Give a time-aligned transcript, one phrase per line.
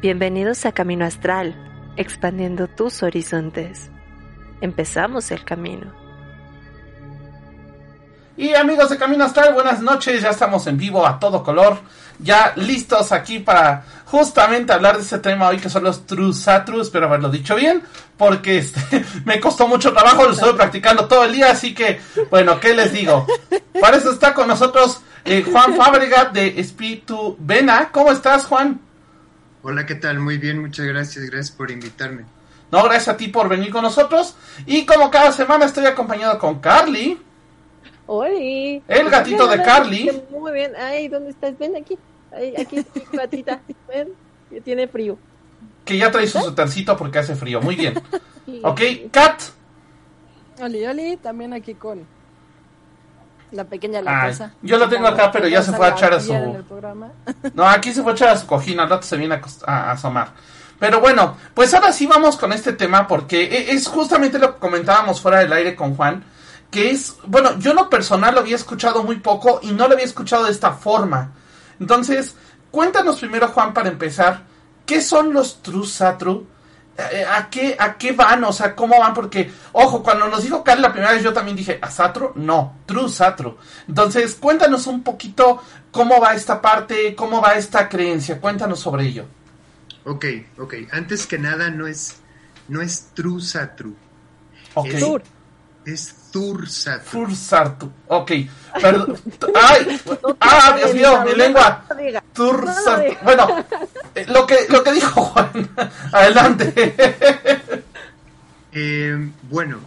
[0.00, 1.56] Bienvenidos a Camino Astral,
[1.96, 3.90] expandiendo tus horizontes.
[4.60, 5.92] Empezamos el camino.
[8.36, 11.80] Y amigos de Camino Astral, buenas noches, ya estamos en vivo a todo color,
[12.20, 17.06] ya listos aquí para justamente hablar de este tema hoy que son los Trusatru, espero
[17.06, 17.82] haberlo dicho bien,
[18.16, 22.60] porque este, me costó mucho trabajo, lo estoy practicando todo el día, así que, bueno,
[22.60, 23.26] ¿qué les digo?
[23.80, 27.90] Para eso está con nosotros eh, Juan Fábrega de Espíritu Vena.
[27.90, 28.80] ¿Cómo estás, Juan?
[29.62, 30.20] Hola, ¿qué tal?
[30.20, 32.24] Muy bien, muchas gracias, gracias por invitarme.
[32.70, 34.36] No, gracias a ti por venir con nosotros.
[34.66, 37.18] Y como cada semana estoy acompañado con Carly.
[38.06, 38.82] ¡Holi!
[38.86, 40.22] El gatito de Carly.
[40.30, 40.72] Muy bien.
[40.78, 41.58] Ay, ¿dónde estás?
[41.58, 41.98] Ven aquí.
[42.30, 43.60] Ay, aquí, gatita.
[43.88, 44.10] Ven,
[44.48, 45.18] que tiene frío.
[45.84, 47.60] Que ya trae su sutercito porque hace frío.
[47.60, 47.94] Muy bien.
[48.62, 49.42] Ok, Kat.
[50.62, 52.06] Oli, Oli, también aquí con
[53.52, 54.52] la pequeña Ay, latosa.
[54.62, 56.32] yo lo tengo acá, pero ya se fue a echar a su...
[57.54, 59.40] No, aquí se fue a echar a su cojín, al rato se viene a,
[59.72, 60.32] a- asomar.
[60.78, 64.60] Pero bueno, pues ahora sí vamos con este tema porque e- es justamente lo que
[64.60, 66.22] comentábamos fuera del aire con Juan,
[66.70, 69.94] que es, bueno, yo en lo personal lo había escuchado muy poco y no lo
[69.94, 71.32] había escuchado de esta forma.
[71.80, 72.36] Entonces,
[72.70, 74.42] cuéntanos primero, Juan, para empezar,
[74.86, 76.46] ¿qué son los Trusatru?
[77.12, 78.42] Eh, ¿A qué, ¿A qué van?
[78.42, 79.14] O sea, ¿cómo van?
[79.14, 82.32] Porque, ojo, cuando nos dijo Carl la primera vez yo también dije, ¿Asatru?
[82.34, 83.56] No, Trusatru.
[83.86, 88.40] Entonces, cuéntanos un poquito cómo va esta parte, cómo va esta creencia.
[88.40, 89.26] Cuéntanos sobre ello.
[90.04, 90.24] Ok,
[90.58, 90.74] ok.
[90.90, 92.16] Antes que nada, no es,
[92.66, 93.94] no es Trusatru,
[94.74, 94.86] Ok.
[94.86, 95.22] Es- Sur.
[95.86, 96.14] es.
[96.30, 97.90] Tursartu.
[98.08, 98.32] Ok.
[98.82, 99.16] Perdón.
[99.54, 99.98] ¡Ay!
[100.40, 101.22] ¡Ah, Dios mío!
[101.24, 101.84] ¡Mi lengua!
[101.98, 102.22] Digas.
[103.24, 103.64] Bueno,
[104.26, 105.70] lo que, lo que dijo Juan.
[106.12, 106.94] Adelante.
[108.70, 109.80] Eh, bueno,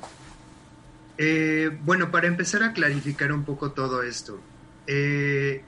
[1.17, 4.41] eh, bueno, para empezar a clarificar un poco todo esto,
[4.87, 5.61] eh,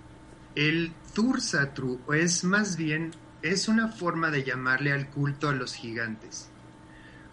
[0.56, 3.12] el Thursatru es más bien,
[3.44, 6.50] es una forma de llamarle al culto a los gigantes.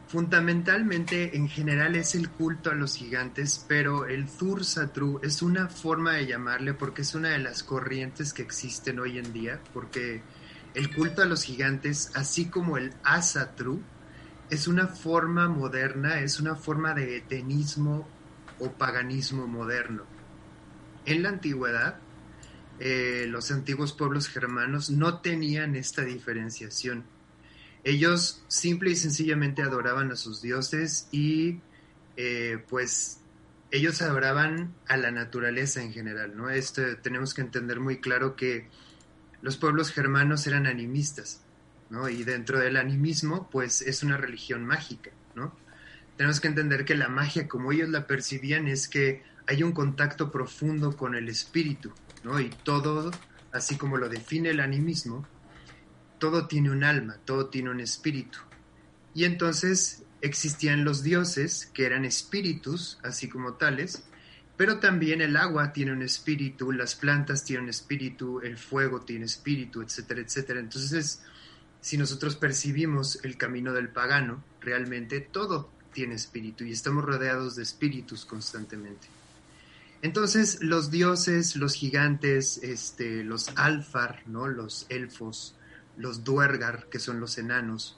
[0.07, 6.13] Fundamentalmente, en general, es el culto a los gigantes, pero el Thursatru es una forma
[6.15, 10.21] de llamarle porque es una de las corrientes que existen hoy en día, porque
[10.75, 13.83] el culto a los gigantes, así como el Asatru,
[14.51, 18.09] es una forma moderna, es una forma de etenismo
[18.59, 20.05] o paganismo moderno.
[21.07, 21.99] En la antigüedad,
[22.79, 27.05] eh, los antiguos pueblos germanos no tenían esta diferenciación.
[27.85, 31.61] Ellos simple y sencillamente adoraban a sus dioses y
[32.17, 33.21] eh, pues
[33.71, 36.51] ellos adoraban a la naturaleza en general, ¿no?
[36.51, 38.69] Esto tenemos que entender muy claro que
[39.43, 41.43] los pueblos germanos eran animistas,
[41.89, 42.09] ¿no?
[42.09, 45.55] Y dentro del animismo, pues es una religión mágica, ¿no?
[46.17, 50.31] Tenemos que entender que la magia, como ellos la percibían, es que hay un contacto
[50.31, 51.93] profundo con el espíritu,
[52.23, 52.39] ¿no?
[52.41, 53.11] Y todo,
[53.53, 55.27] así como lo define el animismo,
[56.19, 58.39] todo tiene un alma, todo tiene un espíritu.
[59.15, 64.05] Y entonces existían los dioses, que eran espíritus, así como tales,
[64.61, 69.81] pero también el agua tiene un espíritu, las plantas tienen espíritu, el fuego tiene espíritu,
[69.81, 70.61] etcétera, etcétera.
[70.61, 71.23] Entonces,
[71.81, 77.63] si nosotros percibimos el camino del pagano, realmente todo tiene espíritu y estamos rodeados de
[77.63, 79.09] espíritus constantemente.
[80.03, 84.47] Entonces, los dioses, los gigantes, este, los alfar, ¿no?
[84.47, 85.55] los elfos,
[85.97, 87.97] los duergar, que son los enanos,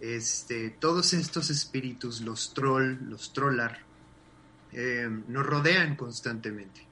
[0.00, 3.88] este, todos estos espíritus, los troll, los trollar,
[4.72, 6.86] eh, nos rodean constantemente.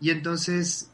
[0.00, 0.90] Y entonces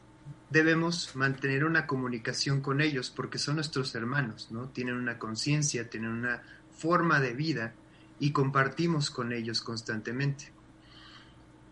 [0.49, 4.69] debemos mantener una comunicación con ellos porque son nuestros hermanos, ¿no?
[4.69, 6.43] Tienen una conciencia, tienen una
[6.77, 7.73] forma de vida
[8.19, 10.51] y compartimos con ellos constantemente.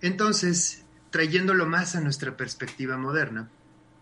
[0.02, 3.50] Entonces, trayéndolo más a nuestra perspectiva moderna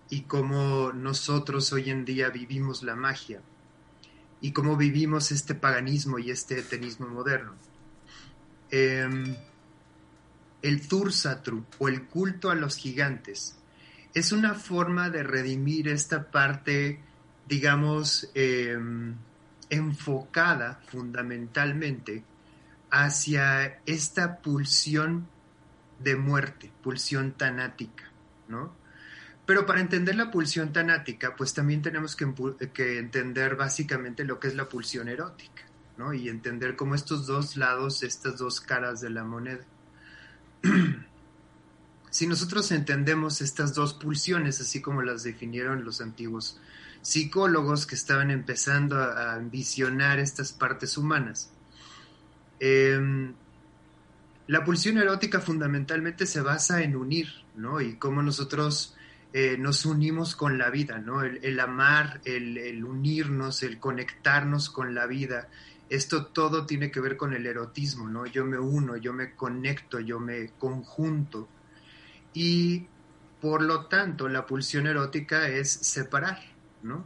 [0.09, 3.41] y cómo nosotros hoy en día vivimos la magia
[4.39, 7.56] y cómo vivimos este paganismo y este etenismo moderno.
[8.69, 9.35] Em,
[10.62, 13.57] el Thursatru o el culto a los gigantes
[14.13, 17.00] es una forma de redimir esta parte,
[17.48, 19.15] digamos, em,
[19.69, 22.24] enfocada fundamentalmente
[22.89, 25.27] hacia esta pulsión
[26.00, 28.06] de muerte, pulsión tanática,
[28.48, 28.75] ¿no?
[29.45, 32.27] Pero para entender la pulsión tanática, pues también tenemos que,
[32.74, 35.63] que entender básicamente lo que es la pulsión erótica,
[35.98, 36.13] ¿no?
[36.13, 39.65] Y entender cómo estos dos lados, estas dos caras de la moneda.
[42.09, 46.59] si nosotros entendemos estas dos pulsiones, así como las definieron los antiguos
[47.01, 51.51] psicólogos que estaban empezando a, a visionar estas partes humanas,
[52.59, 53.33] em,
[54.48, 57.81] la pulsión erótica fundamentalmente se basa en unir, ¿no?
[57.81, 58.95] Y cómo nosotros
[59.33, 61.21] eh, nos unimos con la vida, ¿no?
[61.21, 65.50] El, amar, el, el, unirnos, el conectarnos con la vida.
[65.89, 68.25] Esto todo tiene que ver con el erotismo, ¿no?
[68.25, 71.48] Yo me uno, yo me conecto, yo me conjunto.
[72.34, 72.88] Y
[73.42, 76.39] por lo tanto, la pulsión erótica es separar,
[76.84, 77.06] ¿no?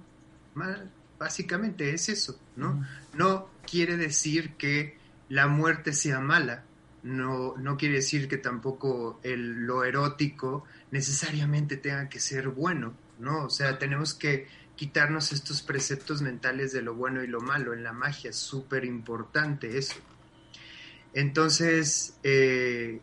[1.19, 2.85] Básicamente es eso, ¿no?
[3.13, 4.97] No quiere decir que
[5.29, 6.63] la muerte sea mala,
[7.03, 13.45] no, no quiere decir que tampoco el, lo erótico necesariamente tenga que ser bueno, ¿no?
[13.45, 14.47] O sea, tenemos que
[14.81, 17.75] quitarnos estos preceptos mentales de lo bueno y lo malo.
[17.75, 19.97] En la magia es súper importante eso.
[21.13, 22.99] Entonces, eh,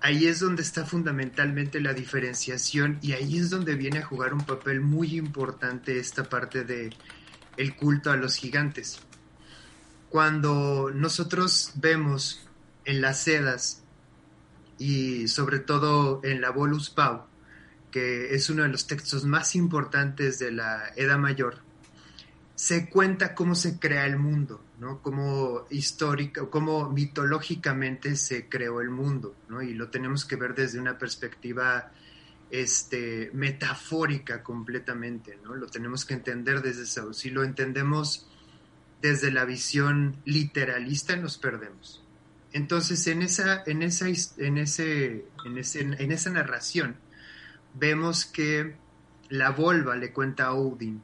[0.00, 4.46] ahí es donde está fundamentalmente la diferenciación y ahí es donde viene a jugar un
[4.46, 6.90] papel muy importante esta parte de
[7.56, 9.00] el culto a los gigantes.
[10.08, 12.46] Cuando nosotros vemos
[12.84, 13.82] en las sedas
[14.78, 17.26] y sobre todo en la Volus Pau,
[17.96, 21.62] que es uno de los textos más importantes de la Edad Mayor,
[22.54, 25.00] se cuenta cómo se crea el mundo, ¿no?
[25.00, 29.62] Cómo histórica, cómo mitológicamente se creó el mundo, ¿no?
[29.62, 31.90] Y lo tenemos que ver desde una perspectiva
[32.50, 35.54] este, metafórica completamente, ¿no?
[35.54, 37.14] Lo tenemos que entender desde eso.
[37.14, 38.28] Si lo entendemos
[39.00, 42.04] desde la visión literalista, nos perdemos.
[42.52, 46.96] Entonces, en esa, en esa, en ese, en ese, en esa narración,
[47.78, 48.76] vemos que
[49.28, 51.02] la Volva le cuenta a Odin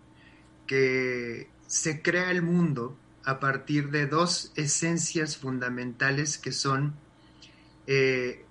[0.66, 6.94] que se crea el mundo a partir de dos esencias fundamentales que son
[7.86, 8.44] eh,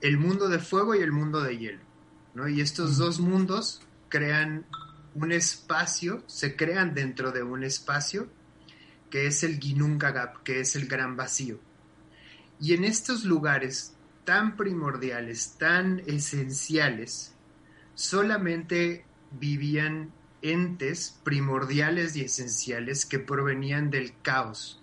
[0.00, 1.82] el mundo de fuego y el mundo de hielo.
[2.34, 2.48] ¿no?
[2.48, 4.66] Y estos dos mundos crean
[5.14, 8.28] un espacio, se crean dentro de un espacio
[9.10, 11.60] que es el Ginnungagap, que es el gran vacío.
[12.58, 13.94] Y en estos lugares
[14.24, 17.31] tan primordiales, tan esenciales,
[17.94, 20.12] solamente vivían
[20.42, 24.80] entes primordiales y esenciales que provenían del caos,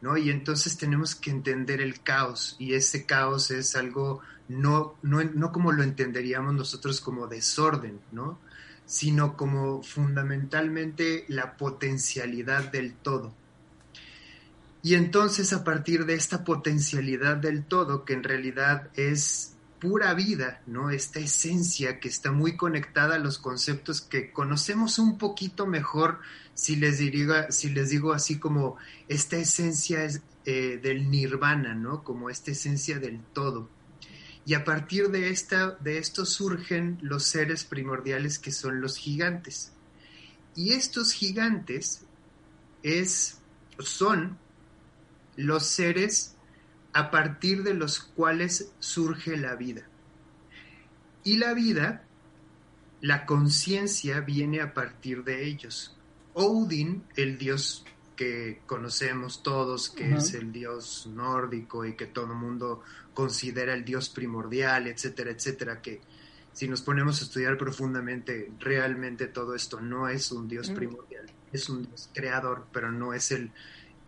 [0.00, 0.16] ¿no?
[0.16, 5.52] Y entonces tenemos que entender el caos y ese caos es algo no, no, no
[5.52, 8.38] como lo entenderíamos nosotros como desorden, ¿no?
[8.86, 13.34] Sino como fundamentalmente la potencialidad del todo.
[14.82, 20.62] Y entonces a partir de esta potencialidad del todo, que en realidad es pura vida,
[20.66, 20.90] ¿no?
[20.90, 26.20] Esta esencia que está muy conectada a los conceptos que conocemos un poquito mejor
[26.54, 26.98] si les,
[27.54, 28.76] si les digo así como
[29.08, 32.02] esta esencia es, eh, del nirvana, ¿no?
[32.02, 33.68] Como esta esencia del todo.
[34.44, 39.72] Y a partir de, esta, de esto surgen los seres primordiales que son los gigantes.
[40.56, 42.06] Y estos gigantes
[42.82, 43.38] es,
[43.78, 44.38] son
[45.36, 46.34] los seres
[46.98, 49.82] a partir de los cuales surge la vida.
[51.22, 52.02] Y la vida,
[53.00, 55.96] la conciencia viene a partir de ellos.
[56.34, 57.84] Odin, el dios
[58.16, 62.82] que conocemos todos, que es el dios nórdico y que todo el mundo
[63.14, 66.00] considera el dios primordial, etcétera, etcétera, que
[66.52, 71.68] si nos ponemos a estudiar profundamente, realmente todo esto no es un dios primordial, es
[71.68, 73.52] un dios creador, pero no es el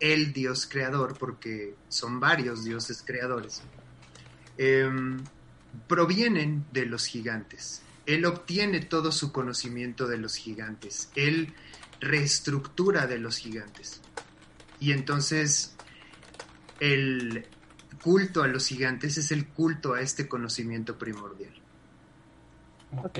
[0.01, 3.61] el Dios creador, porque son varios dioses creadores,
[4.57, 5.23] em,
[5.87, 7.83] provienen de los gigantes.
[8.05, 11.09] Él obtiene todo su conocimiento de los gigantes.
[11.15, 11.53] Él
[12.01, 14.01] reestructura de los gigantes.
[14.79, 15.75] Y entonces
[16.79, 17.45] el
[18.03, 21.53] culto a los gigantes es el culto a este conocimiento primordial.
[23.03, 23.19] Ok.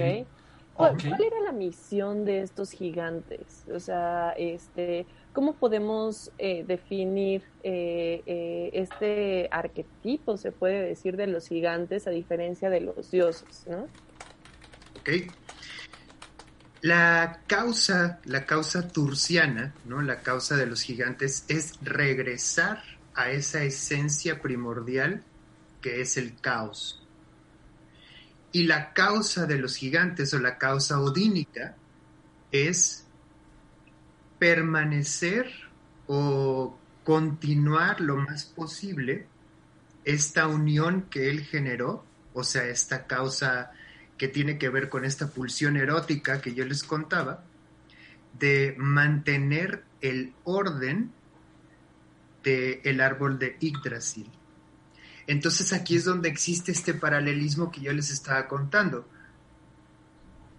[0.89, 3.65] ¿Cuál, ¿Cuál, era la misión de estos gigantes?
[3.73, 11.27] O sea, este, ¿Cómo podemos eh, definir eh, eh, este arquetipo, se puede decir, de
[11.27, 13.63] los gigantes a diferencia de los dioses?
[13.67, 13.88] ¿no?
[15.00, 15.31] Ok.
[16.81, 20.01] La causa, la causa turciana, ¿no?
[20.01, 22.81] la causa de los gigantes, es regresar
[23.13, 25.23] a esa esencia primordial
[25.79, 27.00] que es el caos.
[28.51, 31.75] Y la causa de los gigantes o la causa odínica
[32.51, 33.05] es
[34.39, 35.51] permanecer
[36.08, 39.27] o continuar lo más posible
[40.03, 42.03] esta unión que él generó,
[42.34, 43.72] o sea, esta causa
[44.17, 47.43] que tiene que ver con esta pulsión erótica que yo les contaba,
[48.38, 51.12] de mantener el orden
[52.43, 54.29] del el árbol de Yggdrasil.
[55.31, 59.07] Entonces aquí es donde existe este paralelismo que yo les estaba contando.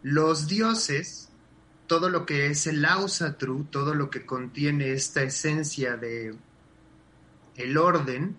[0.02, 1.28] Los dioses
[1.86, 6.34] todo lo que es el Ausatru, todo lo que contiene esta esencia de
[7.56, 8.34] el orden,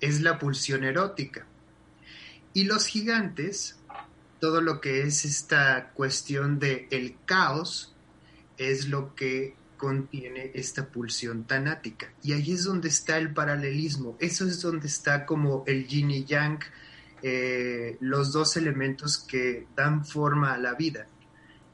[0.00, 1.46] es la pulsión erótica.
[2.54, 3.76] Y los gigantes
[4.40, 7.94] todo lo que es esta cuestión de el caos
[8.56, 12.12] es lo que contiene esta pulsión tanática.
[12.22, 16.24] Y ahí es donde está el paralelismo, eso es donde está como el yin y
[16.26, 16.58] yang,
[17.22, 21.06] eh, los dos elementos que dan forma a la vida.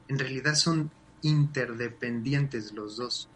[0.07, 0.89] En realidad son
[1.21, 3.27] interdependientes los dos.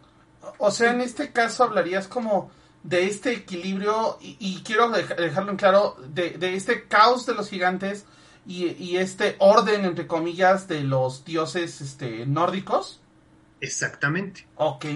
[0.58, 2.50] O sea, en este caso hablarías como
[2.82, 8.06] de este equilibrio, y, quiero dejarlo en claro, de, este caos de los gigantes
[8.46, 13.00] y, este orden, entre comillas, de los dioses este, nórdicos.
[13.60, 14.46] Exactamente.
[14.56, 14.86] Ok.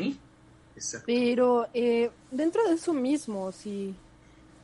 [1.07, 3.95] Pero eh, dentro de eso mismo, si,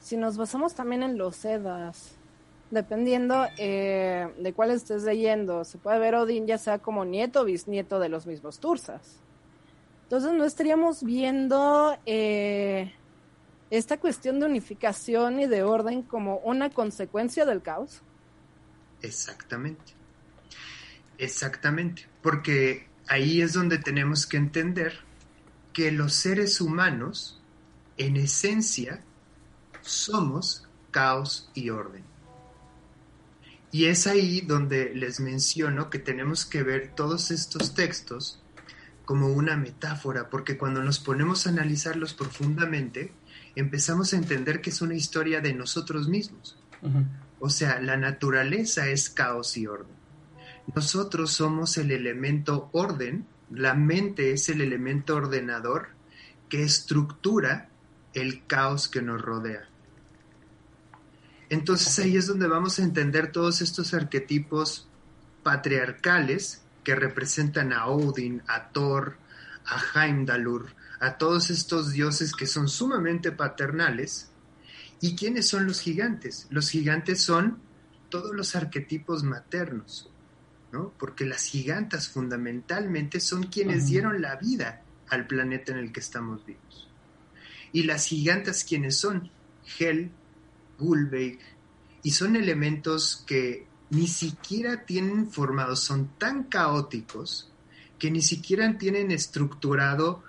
[0.00, 2.16] si nos basamos también en los Edas,
[2.70, 7.44] dependiendo eh, de cuál estés leyendo, se puede ver Odín ya sea como nieto o
[7.44, 9.20] bisnieto de los mismos Tursas.
[10.04, 12.92] Entonces no estaríamos viendo eh,
[13.70, 18.02] esta cuestión de unificación y de orden como una consecuencia del caos.
[19.02, 19.94] Exactamente.
[21.18, 22.08] Exactamente.
[22.22, 25.00] Porque ahí es donde tenemos que entender
[25.72, 27.40] que los seres humanos,
[27.98, 29.02] en esencia,
[29.82, 32.04] somos caos y orden.
[33.72, 38.40] Y es ahí donde les menciono que tenemos que ver todos estos textos
[39.04, 43.12] como una metáfora, porque cuando nos ponemos a analizarlos profundamente,
[43.56, 46.56] empezamos a entender que es una historia de nosotros mismos.
[47.40, 49.99] O sea, la naturaleza es caos y orden.
[50.74, 55.88] Nosotros somos el elemento orden, la mente es el elemento ordenador
[56.48, 57.68] que estructura
[58.14, 59.68] el caos que nos rodea.
[61.48, 64.88] Entonces ahí es donde vamos a entender todos estos arquetipos
[65.42, 69.16] patriarcales que representan a Odin, a Thor,
[69.64, 74.30] a Heimdallur, a todos estos dioses que son sumamente paternales.
[75.00, 76.46] ¿Y quiénes son los gigantes?
[76.50, 77.58] Los gigantes son
[78.10, 80.10] todos los arquetipos maternos.
[80.98, 86.46] Porque las gigantas fundamentalmente son quienes dieron la vida al planeta en el que estamos
[86.46, 86.88] vivos.
[87.72, 89.30] Y las gigantas quienes son
[89.78, 90.10] Hel,
[90.78, 91.38] Gulveig,
[92.02, 97.50] y son elementos que ni siquiera tienen formados, son tan caóticos
[97.98, 100.22] que ni siquiera tienen estructurado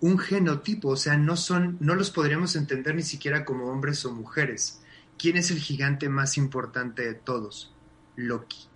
[0.00, 4.12] un genotipo, o sea, no son, no los podríamos entender ni siquiera como hombres o
[4.12, 4.80] mujeres.
[5.18, 7.72] ¿Quién es el gigante más importante de todos?
[8.14, 8.68] Loki.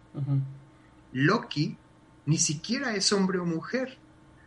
[1.13, 1.77] Loki
[2.27, 3.99] ni siquiera es hombre o mujer,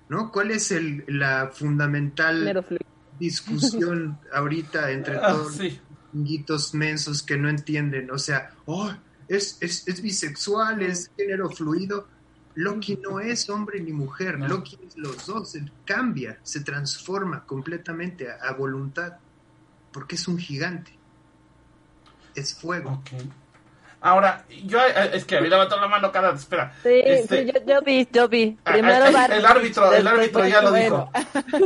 [0.10, 0.32] ¿no?
[0.32, 2.66] ¿Cuál es el, la fundamental
[3.20, 5.60] discusión ahorita entre ah, todos
[6.48, 8.12] los mensos que no entienden?
[8.12, 8.92] O sea, oh,
[9.28, 12.08] es, es, es bisexual, es género fluido.
[12.56, 18.28] Loki no es hombre ni mujer, Loki es los dos, él cambia, se transforma completamente
[18.32, 19.18] a, voluntad,
[19.92, 20.96] porque es un gigante,
[22.36, 23.02] es fuego.
[24.06, 26.74] Ahora, yo, eh, es que a mí levantó la mano cada, espera.
[26.84, 28.58] Sí, este, yo, vi, yo vi.
[28.66, 31.10] Ah, Primero ah, el, árbitro, el árbitro ya lo dijo.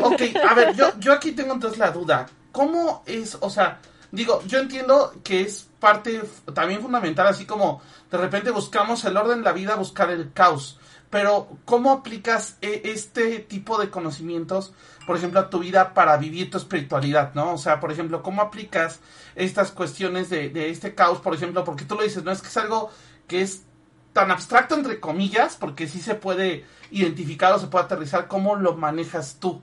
[0.04, 2.28] Ok, a ver, yo, yo aquí tengo entonces la duda.
[2.52, 3.80] ¿Cómo es, o sea,
[4.12, 6.22] digo, yo entiendo que es parte
[6.54, 10.80] también fundamental, así como de repente buscamos el orden de la vida, buscar el caos.
[11.10, 14.74] Pero, ¿cómo aplicas e, este tipo de conocimientos,
[15.08, 17.54] por ejemplo, a tu vida para vivir tu espiritualidad, ¿no?
[17.54, 19.00] O sea, por ejemplo, ¿cómo aplicas
[19.38, 21.64] estas cuestiones de, este caos, por ejemplo?
[21.64, 22.32] Porque tú lo dices, ¿no?
[22.32, 22.92] Es que es algo
[23.28, 23.64] que es
[24.14, 28.28] tan abstracto, entre comillas, porque sí se puede identificar o se puede aterrizar.
[28.28, 29.62] ¿Cómo lo manejas tú?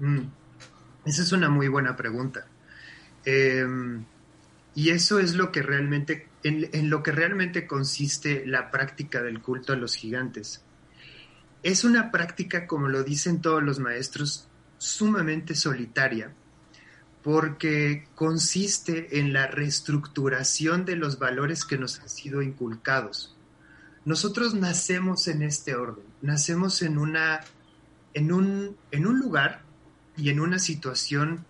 [0.00, 0.22] Mm.
[1.04, 2.46] Esa es una muy buena pregunta.
[3.24, 3.64] Eh,
[4.74, 9.72] y eso es lo que realmente, en, lo que realmente consiste la práctica del culto
[9.72, 10.64] a los gigantes.
[11.62, 14.48] Es una práctica, como lo dicen todos los maestros,
[14.78, 16.32] sumamente solitaria,
[17.22, 23.36] porque consiste en la reestructuración de los valores que nos han sido inculcados.
[24.04, 27.40] Nosotros nacemos en este orden, nacemos en una
[28.14, 29.62] en un, lugar
[30.16, 31.46] y en una situación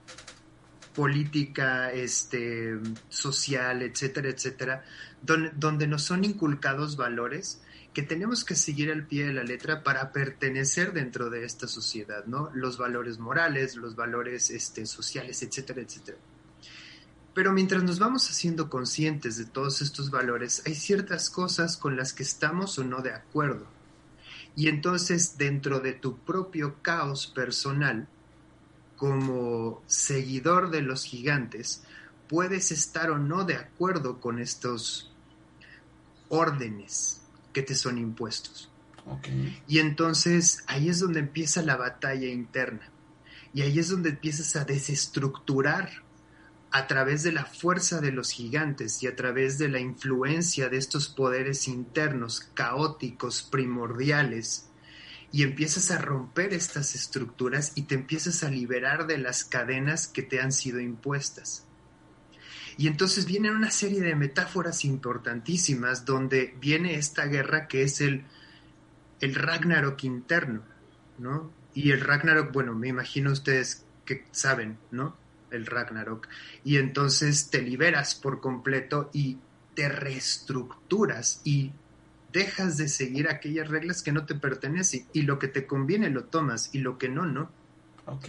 [0.95, 4.85] política, este, social, etcétera, etcétera,
[5.23, 7.62] donde, donde nos son inculcados valores
[7.93, 12.25] que tenemos que seguir al pie de la letra para pertenecer dentro de esta sociedad,
[12.27, 12.51] ¿no?
[12.55, 16.19] Los valores morales, los valores este, sociales, etcétera, etcétera.
[17.35, 22.13] Pero mientras nos vamos haciendo conscientes de todos estos valores, hay ciertas cosas con las
[22.13, 23.67] que estamos o no de acuerdo.
[24.55, 28.09] Y entonces, dentro de tu propio caos personal,
[28.97, 31.85] como seguidor de los gigantes,
[32.29, 35.11] puedes estar o no de acuerdo con estos
[36.29, 37.22] órdenes
[37.53, 38.71] que te son impuestos.
[39.67, 42.91] Y entonces ahí es donde empieza la batalla interna.
[43.55, 45.91] Y ahí es donde empiezas a desestructurar
[46.71, 50.79] a través de la fuerza de los gigantes y a través de la influencia de
[50.79, 54.69] estos poderes internos caóticos, primordiales,
[55.31, 60.23] y empiezas a romper estas estructuras y te empiezas a liberar de las cadenas que
[60.23, 61.67] te han sido impuestas.
[62.77, 68.25] Y entonces vienen una serie de metáforas importantísimas donde viene esta guerra que es el,
[69.21, 70.63] el Ragnarok interno,
[71.19, 71.51] ¿no?
[71.75, 75.17] Y el Ragnarok, bueno, me imagino ustedes que saben, ¿no?
[75.51, 76.29] El Ragnarok.
[76.65, 79.39] Y entonces te liberas por completo y
[79.75, 81.73] te reestructuras y
[82.33, 86.25] dejas de seguir aquellas reglas que no te pertenecen y lo que te conviene lo
[86.25, 87.51] tomas y lo que no, no.
[88.05, 88.29] Ok.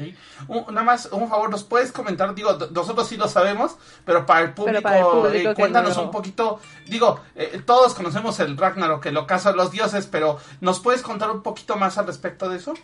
[0.72, 2.36] nada más, un favor, ¿nos puedes comentar?
[2.36, 3.76] Digo, nosotros sí lo sabemos,
[4.06, 6.60] pero para el público, eh, cuéntanos un poquito.
[6.88, 11.32] Digo, eh, todos conocemos el Ragnarok, el ocaso de los dioses, pero ¿nos puedes contar
[11.32, 12.76] un poquito más al respecto de eso?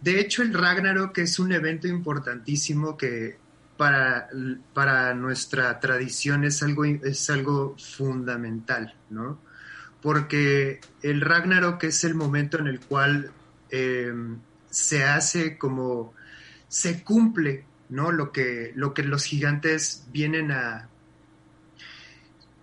[0.00, 3.38] De hecho, el Ragnarok es un evento importantísimo que
[3.76, 4.28] para,
[4.74, 9.38] para nuestra tradición es algo, es algo fundamental, ¿no?
[10.02, 13.30] Porque el Ragnarok es el momento en el cual
[13.70, 14.12] eh,
[14.76, 16.12] se hace como,
[16.68, 18.12] se cumple, ¿no?
[18.12, 20.90] Lo que, lo que los gigantes vienen a,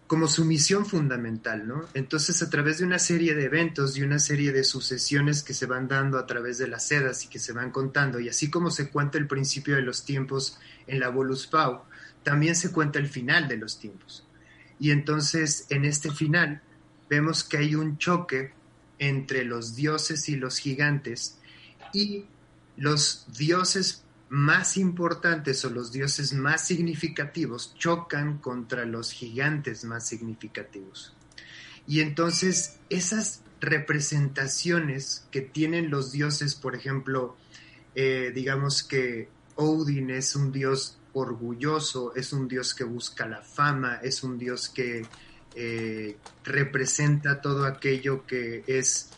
[0.05, 1.87] como su misión fundamental, ¿no?
[1.95, 5.65] Entonces, a través de una serie de eventos y una serie de sucesiones que se
[5.65, 8.69] van dando a través de las sedas y que se van contando, y así como
[8.69, 11.81] se cuenta el principio de los tiempos en la Volus Pau,
[12.21, 14.23] también se cuenta el final de los tiempos.
[14.79, 16.61] Y entonces, en este final,
[17.09, 18.53] vemos que hay un choque
[18.99, 21.39] entre los dioses y los gigantes,
[21.93, 22.25] y
[22.75, 31.13] los dioses más importantes o los dioses más significativos chocan contra los gigantes más significativos.
[31.85, 37.37] Y entonces esas representaciones que tienen los dioses, por ejemplo,
[37.95, 43.99] eh, digamos que Odin es un dios orgulloso, es un dios que busca la fama,
[44.01, 45.05] es un dios que
[45.55, 49.09] eh, representa todo aquello que es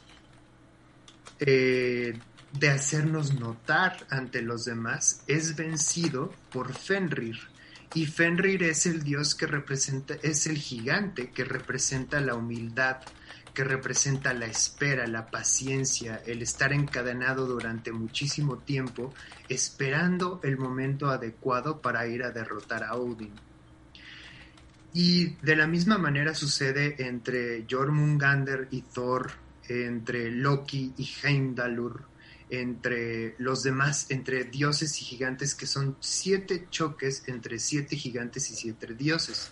[1.39, 2.20] eh,
[2.59, 7.37] de hacernos notar ante los demás, es vencido por Fenrir.
[7.94, 12.98] Y Fenrir es el dios que representa, es el gigante que representa la humildad,
[13.53, 19.13] que representa la espera, la paciencia, el estar encadenado durante muchísimo tiempo,
[19.48, 23.31] esperando el momento adecuado para ir a derrotar a Odin.
[24.94, 29.31] Y de la misma manera sucede entre Jormungandr y Thor,
[29.68, 32.15] entre Loki y Heimdallr,
[32.50, 38.55] entre los demás, entre dioses y gigantes, que son siete choques entre siete gigantes y
[38.55, 39.50] siete dioses.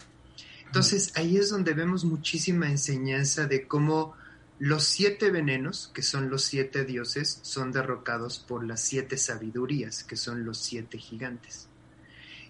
[0.66, 4.16] Entonces ahí es donde vemos muchísima enseñanza de cómo
[4.60, 10.16] los siete venenos, que son los siete dioses, son derrocados por las siete sabidurías, que
[10.16, 11.68] son los siete gigantes.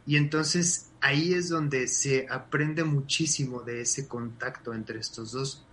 [0.06, 5.66] Y entonces ahí es donde se aprende muchísimo de ese contacto entre estos dos.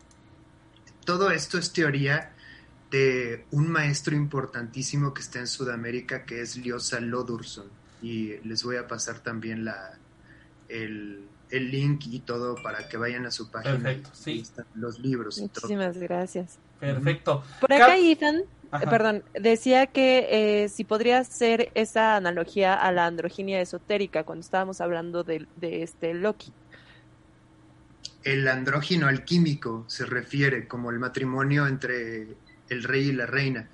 [1.05, 2.35] Todo esto es teoría
[2.91, 7.67] de un maestro importantísimo que está en Sudamérica, que es Liosa Lodurson.
[8.03, 9.99] Y les voy a pasar también la,
[10.69, 13.75] el, link y todo para que vayan a su página.
[13.75, 14.45] Perfecto, sí.
[14.75, 16.59] Los libros y Muchísimas gracias.
[16.81, 17.45] Perfecto.
[17.61, 23.61] Por acá, Ethan, perdón, decía que eh, si podría hacer esa analogía a la androginia
[23.61, 26.53] esotérica cuando estábamos hablando de, de este Loki.
[28.23, 32.29] El andrógino alquímico se refiere como el matrimonio entre
[32.71, 33.69] el rey y la reina.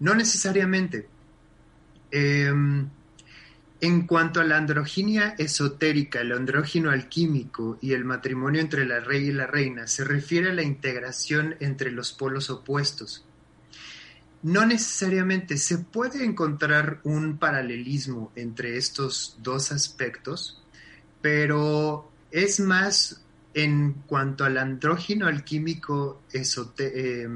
[0.00, 1.06] No necesariamente.
[2.10, 2.88] Em,
[3.82, 9.28] en cuanto a la androginia esotérica, el andrógino alquímico y el matrimonio entre la rey
[9.28, 13.24] y la reina, se refiere a la integración entre los polos opuestos.
[14.42, 20.62] No necesariamente se puede encontrar un paralelismo entre estos dos aspectos,
[21.22, 23.22] pero es más
[23.54, 27.28] en cuanto al andrógino alquímico esotérico eh,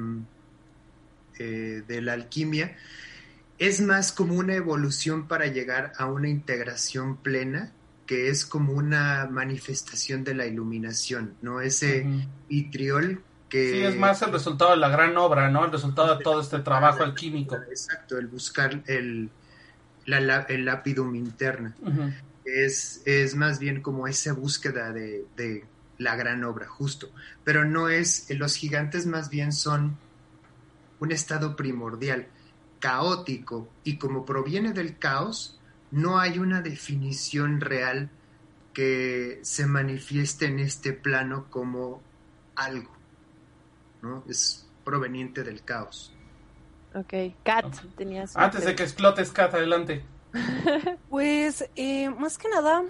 [1.39, 2.77] de la alquimia,
[3.59, 7.73] es más como una evolución para llegar a una integración plena,
[8.07, 11.61] que es como una manifestación de la iluminación, ¿no?
[11.61, 12.07] Ese
[12.49, 13.71] vitriol que...
[13.71, 15.65] Sí, es más el resultado de la gran obra, ¿no?
[15.65, 17.57] El resultado de todo este trabajo alquímico.
[17.71, 19.31] Exacto, el buscar el,
[20.05, 21.75] la, el lápidum interna.
[22.45, 25.65] es, es más bien como esa búsqueda de, de
[25.99, 27.11] la gran obra, justo.
[27.45, 29.97] Pero no es, los gigantes más bien son
[31.01, 32.29] un estado primordial,
[32.81, 38.11] caótico, y como proviene del caos, no hay una definición real
[38.73, 42.03] que se manifieste en este plano como
[42.57, 42.91] algo,
[44.03, 44.25] ¿no?
[44.29, 46.13] Es proveniente del caos.
[46.95, 48.37] Ok, Kat, tenías...
[48.37, 50.05] Antes de que explotes, Kat, adelante.
[51.11, 52.83] pues, eh, más que nada,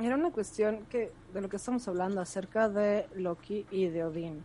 [0.00, 4.44] era una cuestión que de lo que estamos hablando acerca de Loki y de Odín.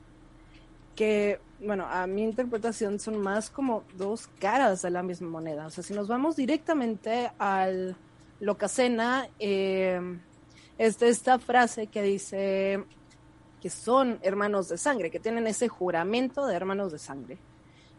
[0.97, 5.67] Que, bueno, a mi interpretación son más como dos caras de la misma moneda.
[5.67, 7.95] O sea, si nos vamos directamente al
[8.41, 10.01] Locacena, eh,
[10.77, 12.83] es de esta frase que dice
[13.61, 17.37] que son hermanos de sangre, que tienen ese juramento de hermanos de sangre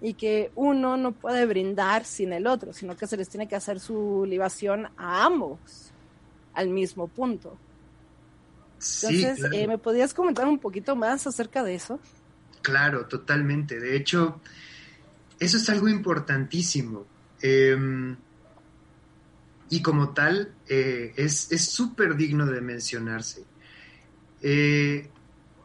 [0.01, 3.57] y que uno no puede brindar sin el otro, sino que se les tiene que
[3.57, 5.93] hacer su libación a ambos
[6.55, 7.57] al mismo punto.
[8.75, 11.99] Entonces, eh, ¿me podías comentar un poquito más acerca de eso?
[12.63, 13.79] Claro, totalmente.
[13.79, 14.41] De hecho,
[15.39, 17.07] eso es algo importantísimo.
[17.41, 18.17] Em,
[19.71, 23.45] y como tal, eh, es súper digno de mencionarse.
[24.43, 25.09] Eh,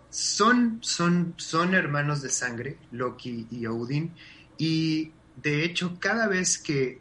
[0.09, 4.11] son, son, son hermanos de sangre, Loki y Odin,
[4.57, 6.99] y de hecho cada vez que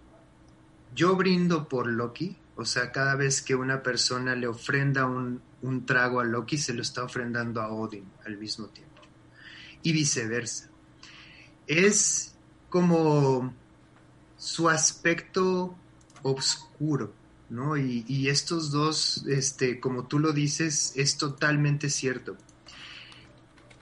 [0.95, 5.87] yo brindo por Loki, o sea, cada vez que una persona le ofrenda un, un
[5.87, 8.92] trago a Loki, se lo está ofrendando a Odin al mismo tiempo,
[9.83, 10.69] y viceversa.
[11.67, 12.35] Es
[12.69, 13.55] como
[14.37, 15.77] su aspecto
[16.23, 17.13] oscuro,
[17.51, 17.77] ¿no?
[17.77, 22.37] Y, estos dos, este, como tú lo dices, es totalmente cierto.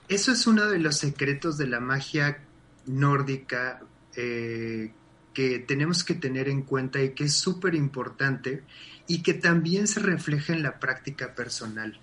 [0.07, 2.43] Eso es uno de los secretos de la magia
[2.85, 3.81] nórdica
[4.15, 4.91] eh,
[5.33, 8.63] que tenemos que tener en cuenta y que es súper importante
[9.07, 11.99] y que también se refleja en la práctica personal.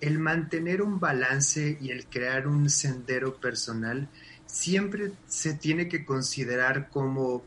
[0.00, 4.08] El mantener un balance y el crear un sendero personal
[4.46, 7.42] siempre se tiene que considerar como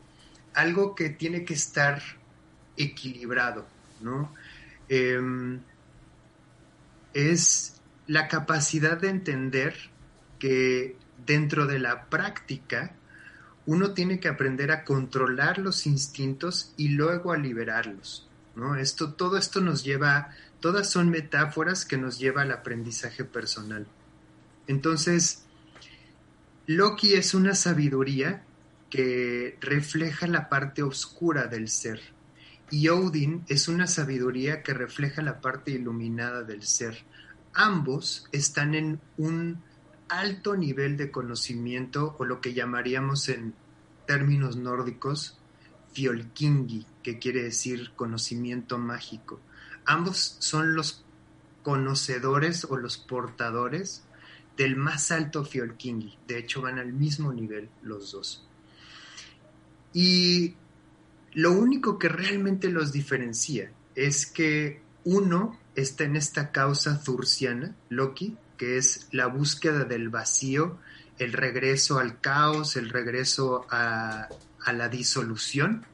[0.54, 2.02] algo que tiene que estar
[2.76, 3.66] equilibrado,
[4.00, 4.32] ¿no?
[4.88, 5.60] Em,
[7.14, 9.74] es la capacidad de entender
[10.38, 12.94] que dentro de la práctica
[13.66, 18.28] uno tiene que aprender a controlar los instintos y luego a liberarlos.
[18.56, 18.76] ¿no?
[18.76, 20.30] Esto, todo esto nos lleva,
[20.62, 23.84] todas son metáforas que nos lleva al aprendizaje personal.
[24.68, 25.44] Entonces,
[26.66, 28.44] Loki es una sabiduría
[28.88, 32.00] que refleja la parte oscura del ser.
[32.70, 36.96] Y Odin es una sabiduría que refleja la parte iluminada del ser.
[37.52, 39.58] Ambos están en un
[40.08, 43.52] alto nivel de conocimiento o lo que llamaríamos en
[44.06, 45.38] términos nórdicos
[45.92, 49.40] fiolkingi, que quiere decir conocimiento mágico.
[49.84, 51.04] Ambos son los
[51.62, 54.02] conocedores o los portadores
[54.56, 56.18] del más alto fiolkingi.
[56.26, 58.46] De hecho, van al mismo nivel los dos.
[59.92, 60.54] Y
[61.32, 68.36] lo único que realmente los diferencia es que uno está en esta causa zurciana, Loki,
[68.56, 70.78] que es la búsqueda del vacío,
[71.18, 74.28] el regreso al caos, el regreso a,
[74.72, 75.84] la disolución.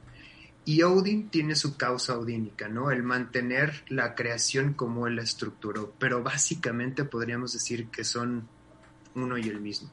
[0.69, 2.91] Y Odin tiene su causa odínica, ¿no?
[2.91, 5.93] El mantener la creación como él la estructuró.
[5.97, 8.47] Pero básicamente podríamos decir que son
[9.15, 9.89] uno y el mismo.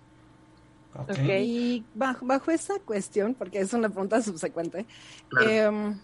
[1.18, 4.84] Y bajo, bajo, esa cuestión, porque es una pregunta subsecuente,
[5.48, 5.98] em,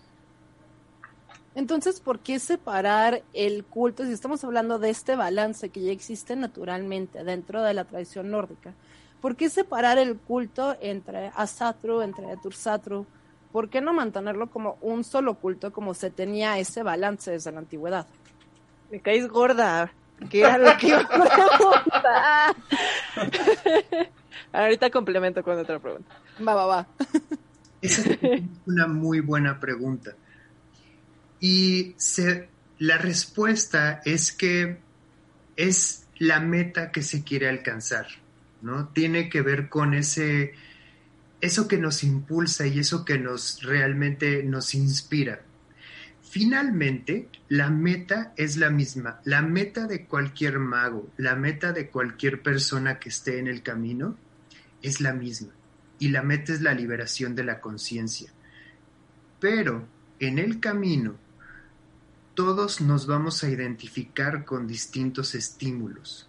[1.54, 6.34] entonces, ¿por qué separar el culto si estamos hablando de este balance que ya existe
[6.34, 8.72] naturalmente dentro de la tradición nórdica?
[9.20, 13.04] ¿Por qué separar el culto entre Asatru, entre Tursatru?
[13.52, 17.58] ¿Por qué no mantenerlo como un solo culto como se tenía ese balance desde la
[17.58, 18.06] antigüedad?
[18.90, 19.92] Me caes gorda.
[20.30, 22.54] ¿Qué era lo que iba a
[24.52, 26.14] Ahorita complemento con otra pregunta.
[26.46, 26.86] Va, va, va.
[27.80, 30.12] Esa es una muy buena pregunta.
[31.40, 31.96] Y
[32.78, 34.78] la respuesta es que
[35.56, 38.06] es la meta que se quiere alcanzar,
[38.60, 38.88] ¿no?
[38.88, 40.52] Tiene que ver con ese,
[41.42, 45.42] eso que nos impulsa y eso que nos realmente nos inspira.
[46.22, 49.20] Finalmente, la meta es la misma.
[49.24, 54.16] La meta de cualquier mago, la meta de cualquier persona que esté en el camino
[54.82, 55.50] es la misma.
[55.98, 58.30] Y la meta es la liberación de la conciencia.
[59.40, 59.86] Pero
[60.20, 61.16] en el camino
[62.34, 66.28] todos nos vamos a identificar con distintos estímulos.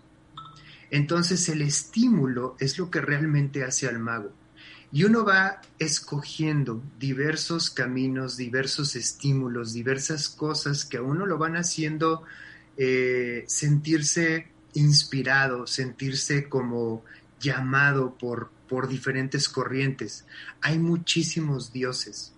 [0.90, 4.34] Entonces el estímulo es lo que realmente hace al mago.
[4.94, 11.58] Y uno va escogiendo diversos caminos, diversos estímulos, diversas cosas que a uno lo van
[11.58, 12.24] haciendo
[12.78, 17.04] eh, sentirse inspirado, sentirse como
[17.40, 20.26] llamado por, por diferentes corrientes.
[20.62, 22.34] Hay muchísimos dioses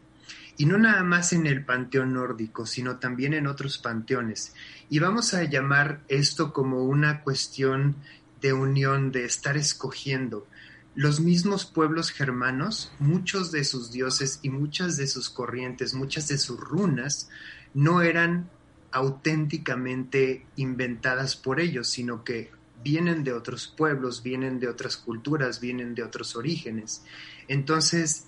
[0.57, 4.53] y no nada más en el panteón nórdico, sino también en otros panteones.
[4.89, 7.97] Y vamos a llamar esto como una cuestión
[8.41, 10.47] de unión, de estar escogiendo.
[10.95, 16.37] Los mismos pueblos germanos, muchos de sus dioses y muchas de sus corrientes, muchas de
[16.37, 17.29] sus runas,
[17.73, 18.49] no eran
[18.91, 22.49] auténticamente inventadas por ellos, sino que
[22.81, 27.03] vienen de otros pueblos, vienen de otras culturas, vienen de otros orígenes.
[27.49, 28.27] Entonces,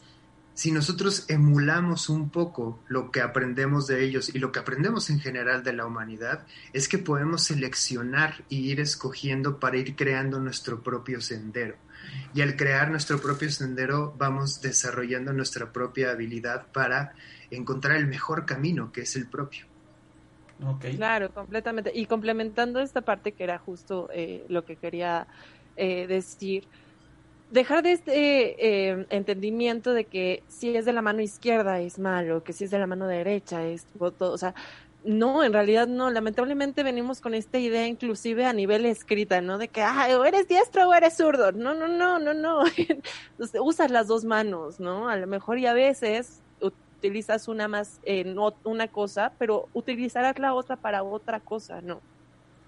[0.54, 5.20] si nosotros emulamos un poco lo que aprendemos de ellos y lo que aprendemos en
[5.20, 10.82] general de la humanidad, es que podemos seleccionar y ir escogiendo para ir creando nuestro
[10.82, 11.76] propio sendero.
[12.34, 17.14] Y al crear nuestro propio sendero vamos desarrollando nuestra propia habilidad para
[17.50, 19.66] encontrar el mejor camino, que es el propio.
[20.80, 21.92] Claro, completamente.
[21.94, 25.28] Y complementando esta parte que era justo eh, lo que quería
[25.76, 26.68] eh, decir,
[27.52, 32.44] dejar de este eh, entendimiento de que si es de la mano izquierda es malo,
[32.44, 33.86] que si es de la mano derecha es
[34.18, 34.56] todo, o sea,
[35.04, 39.58] no, en realidad no, lamentablemente venimos con esta idea inclusive a nivel escrita, ¿no?
[39.58, 42.64] De que, ah, o eres diestro o eres zurdo, no, no, no, no, no,
[43.62, 45.08] usas las dos manos, ¿no?
[45.08, 50.54] A lo mejor y a veces utilizas una más en una cosa, pero utilizarás la
[50.54, 52.02] otra para otra cosa, ¿no?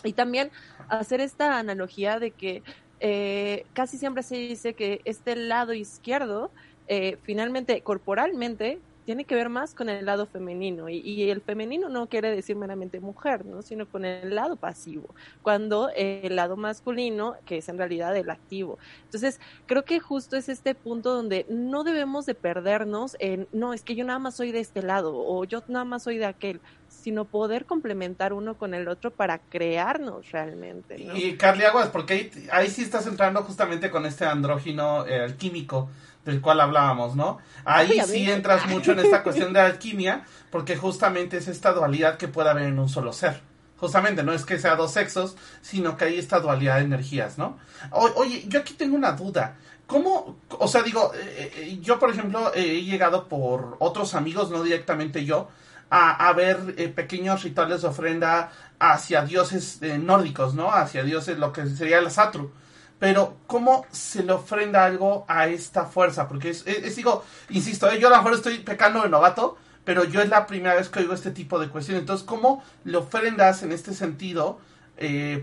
[0.04, 0.52] Y también
[0.88, 2.64] hacer esta analogía de que
[3.00, 6.52] eh, casi siempre se dice que este lado izquierdo,
[6.88, 12.08] eh, finalmente, corporalmente, tiene que ver más con el lado femenino y, el femenino no
[12.08, 13.64] quiere decir meramente mujer, ¿no?
[13.64, 18.78] sino con el lado pasivo, cuando el lado masculino, que es en realidad el activo.
[19.06, 23.82] Entonces, creo que justo es este punto donde no debemos de perdernos en, no, es
[23.82, 26.62] que yo nada más soy de este lado o yo nada más soy de aquel
[26.90, 30.98] sino poder complementar uno con el otro para crearnos realmente.
[31.00, 35.90] Y Carly Aguas, porque ahí, sí estás entrando justamente con este andrógino eh, alquímico
[36.26, 37.40] del cual hablábamos, ¿no?
[37.66, 42.28] Ahí sí entras mucho en esta cuestión de alquimia, porque justamente es esta dualidad que
[42.28, 43.42] puede haber en un solo ser.
[43.78, 47.58] Justamente, no es que sea dos sexos, sino que hay esta dualidad de energías, ¿no?
[47.92, 49.56] oye, yo aquí tengo una duda.
[49.88, 54.62] ¿Cómo, o sea, digo, eh, eh, yo por ejemplo he llegado por otros amigos, no
[54.62, 55.48] directamente yo,
[55.90, 60.72] a, ver eh, pequeños rituales de ofrenda hacia dioses eh, nórdicos, ¿no?
[60.72, 62.52] Hacia dioses, lo que sería la Satru.
[63.00, 66.28] Pero, ¿cómo se le ofrenda algo a esta fuerza?
[66.28, 70.22] Porque es, digo, insisto, eh, yo a lo mejor estoy pecando de novato, pero yo
[70.22, 72.02] es la primera vez que oigo este tipo de cuestiones.
[72.02, 74.60] Entonces, ¿cómo le ofrendas en este sentido?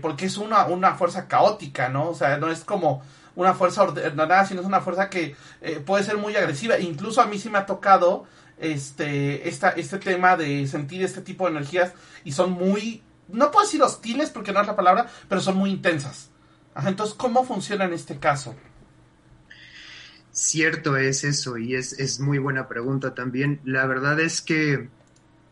[0.03, 2.11] porque es una, una fuerza caótica, ¿no?
[2.11, 3.01] O sea, no es como
[3.33, 5.35] una fuerza ordenada, sino es una fuerza que
[5.83, 6.77] puede ser muy agresiva.
[6.77, 11.45] Incluso a mí sí me ha tocado este, esta, este tema de sentir este tipo
[11.45, 11.93] de energías
[12.23, 15.69] y son muy, no puedo decir hostiles porque no es la palabra, pero son muy
[15.69, 16.29] intensas.
[16.85, 18.55] entonces, ¿cómo funciona en este caso?
[20.31, 23.59] Cierto es eso y es, es muy buena pregunta también.
[23.63, 24.89] La verdad es que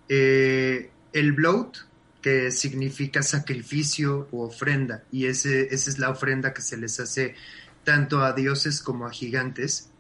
[0.10, 1.78] eh, el bloat,
[2.22, 7.36] que significa sacrificio o ofrenda, y ese, esa es la ofrenda que se les hace
[7.84, 9.92] tanto a dioses como a gigantes,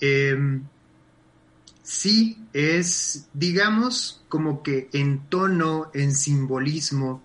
[0.00, 0.36] eh,
[1.82, 7.22] sí es, digamos, como que en tono, en simbolismo,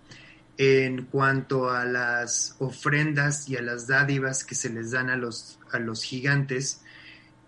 [0.58, 5.60] en cuanto a las ofrendas y a las dádivas que se les dan a los,
[5.72, 6.82] a los gigantes,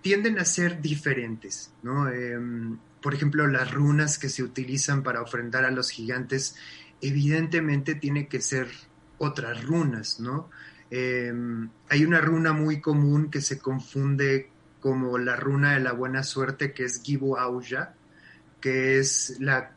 [0.01, 2.07] tienden a ser diferentes, ¿no?
[2.09, 6.55] Em, por ejemplo, las runas que se utilizan para ofrendar a los gigantes,
[7.01, 8.67] evidentemente tiene que ser
[9.17, 10.49] otras runas, ¿no?
[10.91, 16.23] Em, hay una runa muy común que se confunde como la runa de la buena
[16.23, 17.93] suerte que es Gibu Auja,
[18.61, 19.71] que es la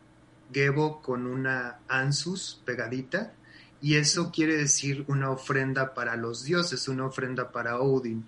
[0.52, 3.32] Gebo con una Ansus pegadita,
[3.80, 8.24] y eso quiere decir una ofrenda para los dioses, una ofrenda para Odin.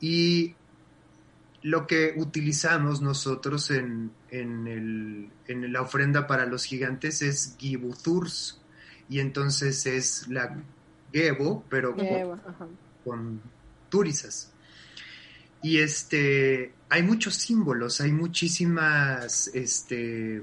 [0.00, 0.54] Y
[1.62, 7.56] lo que utilizamos nosotros en, en, la ofrenda para los gigantes es
[8.02, 8.60] Thurs,
[9.10, 10.56] y entonces es la
[11.12, 12.40] Gebo, pero con,
[13.04, 13.42] con
[13.90, 14.52] turisas.
[15.62, 20.42] Y este, hay muchos símbolos, hay muchísimas, este,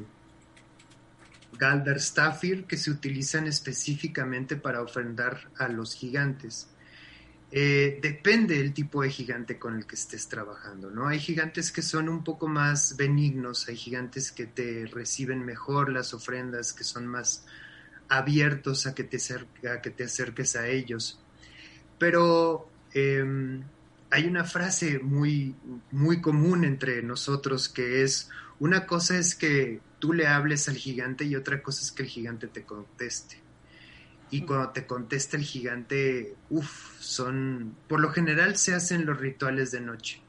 [1.57, 6.69] Galderstafir que se utilizan específicamente para ofrendar a los gigantes.
[7.49, 11.07] Eh, depende del tipo de gigante con el que estés trabajando, ¿no?
[11.07, 16.13] Hay gigantes que son un poco más benignos, hay gigantes que te reciben mejor las
[16.13, 17.45] ofrendas, que son más
[18.09, 19.17] abiertos a que te,
[19.69, 21.19] a que te acerques a ellos.
[21.97, 23.63] Pero em,
[24.09, 25.55] hay una frase muy,
[25.91, 31.25] muy común entre nosotros que es, una cosa es que tú le hables al gigante
[31.25, 33.39] y otra cosa es que el gigante te conteste.
[34.29, 39.71] Y cuando te contesta el gigante, uff, son, por lo general se hacen los rituales
[39.71, 40.21] de noche.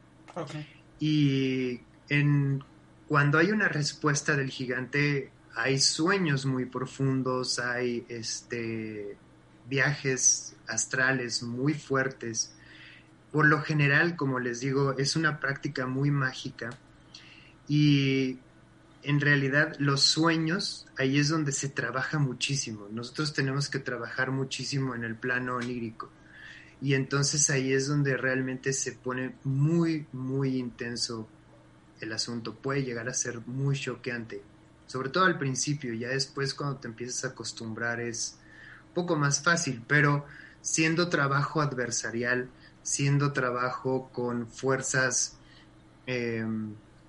[1.00, 2.62] Y en,
[3.08, 9.16] cuando hay una respuesta del gigante, hay sueños muy profundos, hay este,
[9.68, 12.54] viajes astrales muy fuertes
[13.32, 16.70] por lo general, como les digo, es una práctica muy mágica
[17.68, 18.38] y
[19.02, 22.88] en realidad los sueños, ahí es donde se trabaja muchísimo.
[22.90, 26.10] Nosotros tenemos que trabajar muchísimo en el plano onírico.
[26.80, 31.28] Y entonces ahí es donde realmente se pone muy, muy intenso
[32.00, 32.54] el asunto.
[32.54, 34.42] Puede llegar a ser muy choqueante.
[34.86, 38.38] Sobre todo al principio, ya después cuando te empiezas a acostumbrar es
[38.88, 40.24] un poco más fácil, pero
[40.60, 42.48] siendo trabajo adversarial,
[42.88, 45.36] siendo trabajo con fuerzas
[46.06, 46.42] eh,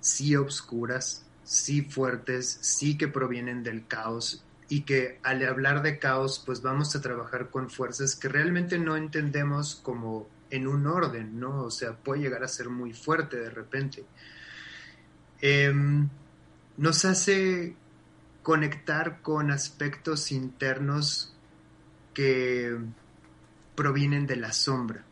[0.00, 6.42] sí obscuras, sí fuertes, sí que provienen del caos y que al hablar de caos
[6.44, 11.62] pues vamos a trabajar con fuerzas que realmente no entendemos como en un orden, ¿no?
[11.62, 14.04] O sea, puede llegar a ser muy fuerte de repente.
[15.40, 16.10] Em,
[16.76, 17.74] nos hace
[18.42, 21.34] conectar con aspectos internos
[22.12, 22.76] que
[23.74, 25.06] provienen de la sombra.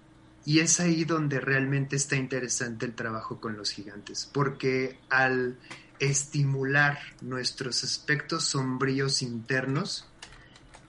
[0.49, 5.59] Y es ahí donde realmente está interesante el trabajo con los gigantes, porque al
[5.99, 10.09] estimular nuestros aspectos sombríos internos,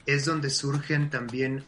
[0.06, 1.66] es donde surgen también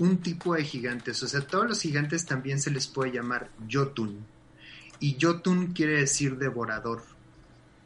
[0.00, 1.22] un tipo de gigantes.
[1.22, 4.26] O sea, todos los gigantes también se les puede llamar Jotun.
[4.98, 7.04] Y Jotun quiere decir devorador.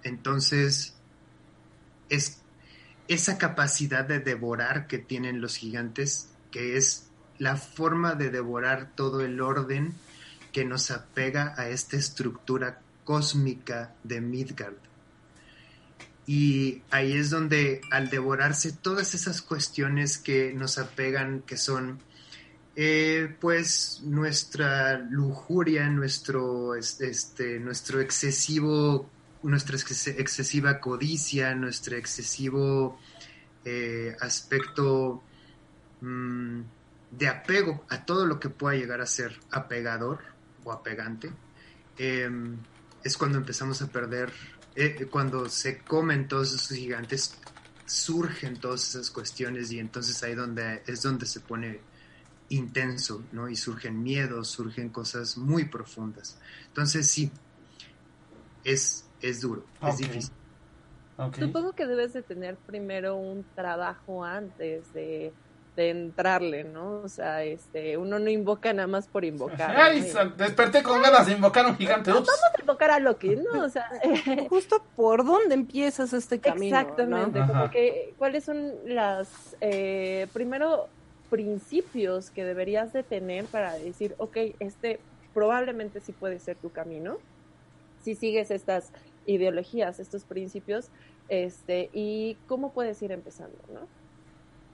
[0.05, 0.95] Entonces,
[2.09, 2.39] es
[3.09, 7.09] esa capacidad de devorar que tienen los gigantes, que es
[7.45, 9.93] la forma de devorar todo el orden
[10.51, 14.79] que nos apega a esta estructura cósmica de Midgard.
[16.27, 21.99] Y ahí es donde al devorarse todas esas cuestiones que nos apegan, que son
[22.77, 29.11] eh, pues nuestra lujuria, nuestro, este, nuestro excesivo,
[29.43, 32.99] nuestra excesiva codicia, nuestro excesivo
[33.67, 35.23] eh, aspecto
[36.01, 36.63] mm,
[37.11, 40.21] de apego a todo lo que pueda llegar a ser apegador
[40.65, 41.31] o apegante,
[41.99, 42.59] em,
[43.03, 44.33] es cuando empezamos a perder,
[44.75, 47.39] eh, cuando se comen todos esos gigantes,
[47.87, 51.81] surgen todas esas cuestiones y entonces ahí donde, es donde se pone
[52.49, 53.49] intenso, ¿no?
[53.49, 56.39] Y surgen miedos, surgen cosas muy profundas.
[56.67, 57.31] Entonces sí,
[58.65, 60.33] es, es duro, es difícil.
[61.39, 65.33] Supongo que debes de tener primero un trabajo antes de
[65.77, 67.01] de entrarle, ¿no?
[67.03, 69.77] O sea, este, uno no invoca nada más por invocar.
[69.77, 72.13] Ay, desperté con ganas de invocar a un gigante.
[72.13, 73.65] Vamos a invocar a Loki, ¿no?
[73.65, 73.89] O sea,
[74.49, 76.77] justo por dónde empiezas este camino.
[76.79, 80.89] Exactamente, como que cuáles son las eh, primero
[81.31, 85.01] principios que deberías de tener para decir, ok, este
[85.33, 87.19] probablemente sí puede ser tu camino,
[88.05, 88.93] si sigues estas
[89.27, 90.91] ideologías, estos principios,
[91.29, 93.81] este, y cómo puedes ir empezando, ¿no?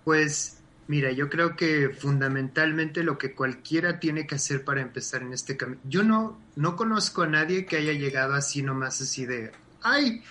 [0.04, 0.60] Pues
[0.90, 5.56] Mira, yo creo que fundamentalmente lo que cualquiera tiene que hacer para empezar en este
[5.56, 5.80] camino.
[5.84, 10.24] Yo no, no conozco a nadie que haya llegado así nomás así de, ay,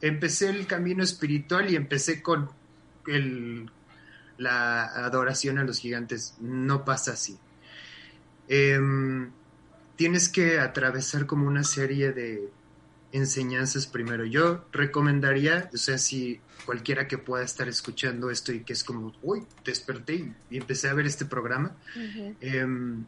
[0.00, 2.48] empecé el camino espiritual y empecé con
[3.06, 3.70] el,
[4.38, 6.34] la adoración a los gigantes.
[6.40, 7.38] No pasa así.
[8.48, 9.32] Em,
[9.96, 12.48] tienes que atravesar como una serie de
[13.12, 14.24] enseñanzas primero.
[14.24, 19.12] Yo recomendaría, o sea, si cualquiera que pueda estar escuchando esto y que es como,
[19.22, 21.76] uy, desperté y, empecé a ver este programa,
[22.40, 23.04] em,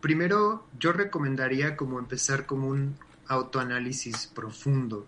[0.00, 5.06] primero yo recomendaría como empezar como un autoanálisis profundo.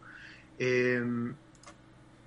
[0.59, 1.35] Em,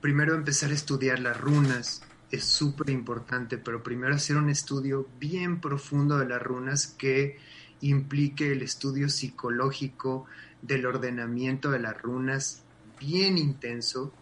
[0.01, 5.59] primero empezar a estudiar las runas, es súper importante, pero primero hacer un estudio bien
[5.59, 7.37] profundo de las runas que
[7.81, 10.25] implique el estudio psicológico
[10.61, 12.63] del ordenamiento de las runas
[12.99, 14.13] bien intenso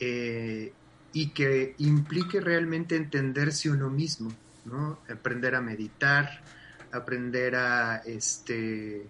[0.00, 0.72] eh,
[1.12, 4.30] y que implique realmente entenderse uno mismo,
[4.64, 4.98] ¿no?
[5.08, 6.42] Aprender a meditar,
[6.92, 9.06] aprender a, este,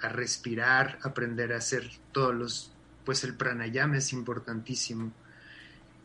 [0.00, 2.72] a respirar, aprender a hacer todos los,
[3.04, 5.12] pues el pranayama es importantísimo.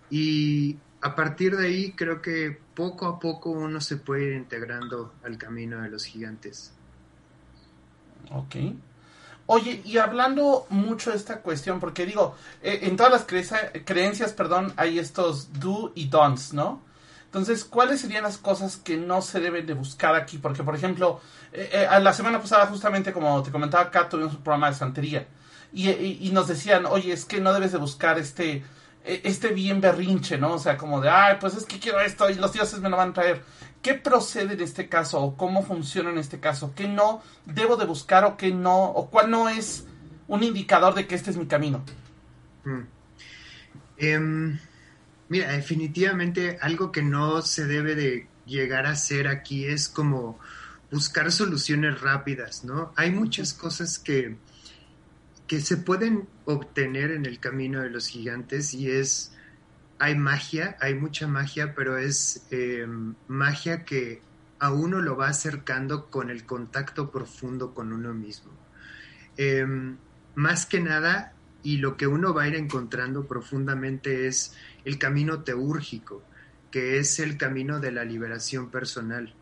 [0.10, 5.14] Y a partir de ahí creo que poco a poco uno se puede ir integrando
[5.24, 6.74] al camino de los gigantes.
[8.30, 8.56] Ok.
[9.54, 14.72] Oye, y hablando mucho de esta cuestión, porque digo, eh, en todas las creencias, perdón,
[14.78, 16.82] hay estos do y don'ts, ¿no?
[17.26, 20.38] Entonces, ¿cuáles serían las cosas que no se deben de buscar aquí?
[20.38, 21.20] Porque, por ejemplo,
[21.52, 25.28] eh, eh, la semana pasada, justamente como te comentaba acá, tuvimos un programa de santería.
[25.74, 28.64] Y, y, nos decían, oye, es que no debes de buscar este,
[29.04, 30.54] este bien berrinche, ¿no?
[30.54, 32.96] O sea, como de, ay, pues es que quiero esto y los dioses me lo
[32.96, 33.44] van a traer.
[33.82, 36.74] ¿Qué procede en este caso o cómo funciona en este caso?
[36.76, 38.86] ¿Qué no debo de buscar o qué no?
[38.86, 39.86] ¿O cuál no es
[40.28, 41.84] un indicador de que este es mi camino?
[42.64, 42.82] Mm.
[43.98, 44.60] Em,
[45.30, 50.40] mira, definitivamente algo que no se debe de llegar a hacer aquí es como
[50.92, 52.94] buscar soluciones rápidas, ¿no?
[52.96, 54.36] Hay muchas cosas que,
[55.48, 59.34] que se pueden obtener en el camino de los gigantes y es,
[60.02, 64.20] hay magia, hay mucha magia, pero es em, magia que
[64.58, 68.52] a uno lo va acercando con el contacto profundo con uno mismo.
[69.38, 69.98] Em,
[70.34, 75.44] más que nada, y lo que uno va a ir encontrando profundamente es el camino
[75.44, 76.24] teúrgico,
[76.72, 79.36] que es el camino de la liberación personal.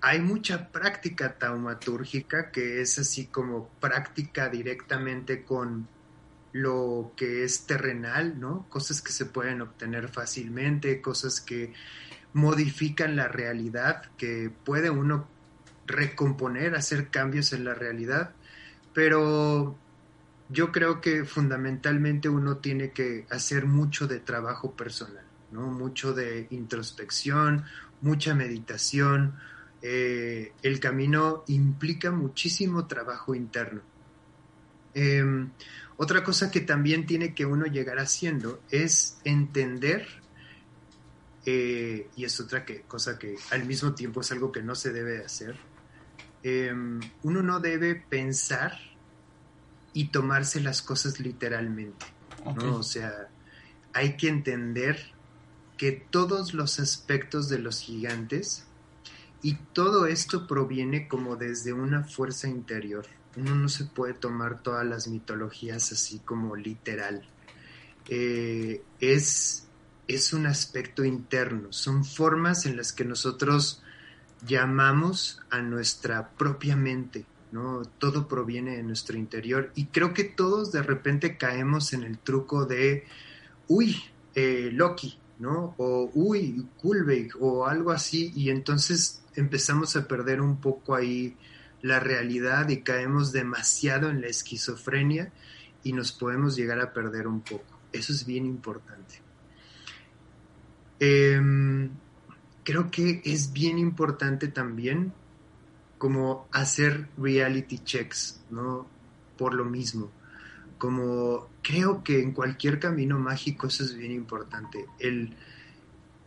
[0.00, 5.86] Hay mucha práctica taumatúrgica que es así como práctica directamente con
[6.54, 8.64] lo que es terrenal, ¿no?
[8.68, 11.72] Cosas que se pueden obtener fácilmente, cosas que
[12.32, 15.26] modifican la realidad, que puede uno
[15.84, 18.30] recomponer, hacer cambios en la realidad,
[18.92, 19.76] pero
[20.48, 25.66] yo creo que fundamentalmente uno tiene que hacer mucho de trabajo personal, ¿no?
[25.72, 27.64] Mucho de introspección,
[28.00, 29.34] mucha meditación.
[29.82, 33.80] Eh, el camino implica muchísimo trabajo interno.
[34.94, 35.50] Em,
[35.96, 40.06] otra cosa que también tiene que uno llegar haciendo es entender,
[41.46, 44.92] eh, y es otra que, cosa que al mismo tiempo es algo que no se
[44.92, 45.56] debe hacer,
[46.42, 48.76] em, uno no debe pensar
[49.92, 52.06] y tomarse las cosas literalmente,
[52.56, 52.76] ¿no?
[52.76, 53.28] O sea,
[53.92, 55.12] hay que entender
[55.76, 58.66] que todos los aspectos de los gigantes
[59.42, 63.06] y todo esto proviene como desde una fuerza interior.
[63.36, 67.26] Uno no se puede tomar todas las mitologías así como literal.
[68.08, 69.66] Eh, es,
[70.08, 73.82] es un aspecto interno, son formas en las que nosotros
[74.46, 77.82] llamamos a nuestra propia mente, ¿no?
[77.98, 82.66] Todo proviene de nuestro interior y creo que todos de repente caemos en el truco
[82.66, 83.04] de,
[83.68, 83.96] uy,
[84.34, 85.74] eh, Loki, ¿no?
[85.78, 91.36] O, uy, Kulbeck o algo así y entonces empezamos a perder un poco ahí
[91.84, 95.30] la realidad y caemos demasiado en la esquizofrenia
[95.82, 97.78] y nos podemos llegar a perder un poco.
[97.92, 99.20] Eso es bien importante.
[100.98, 101.90] Em,
[102.62, 105.12] creo que es bien importante también
[105.98, 108.86] como hacer reality checks, ¿no?
[109.36, 110.10] Por lo mismo.
[110.78, 115.36] Como creo que en cualquier camino mágico eso es bien importante, el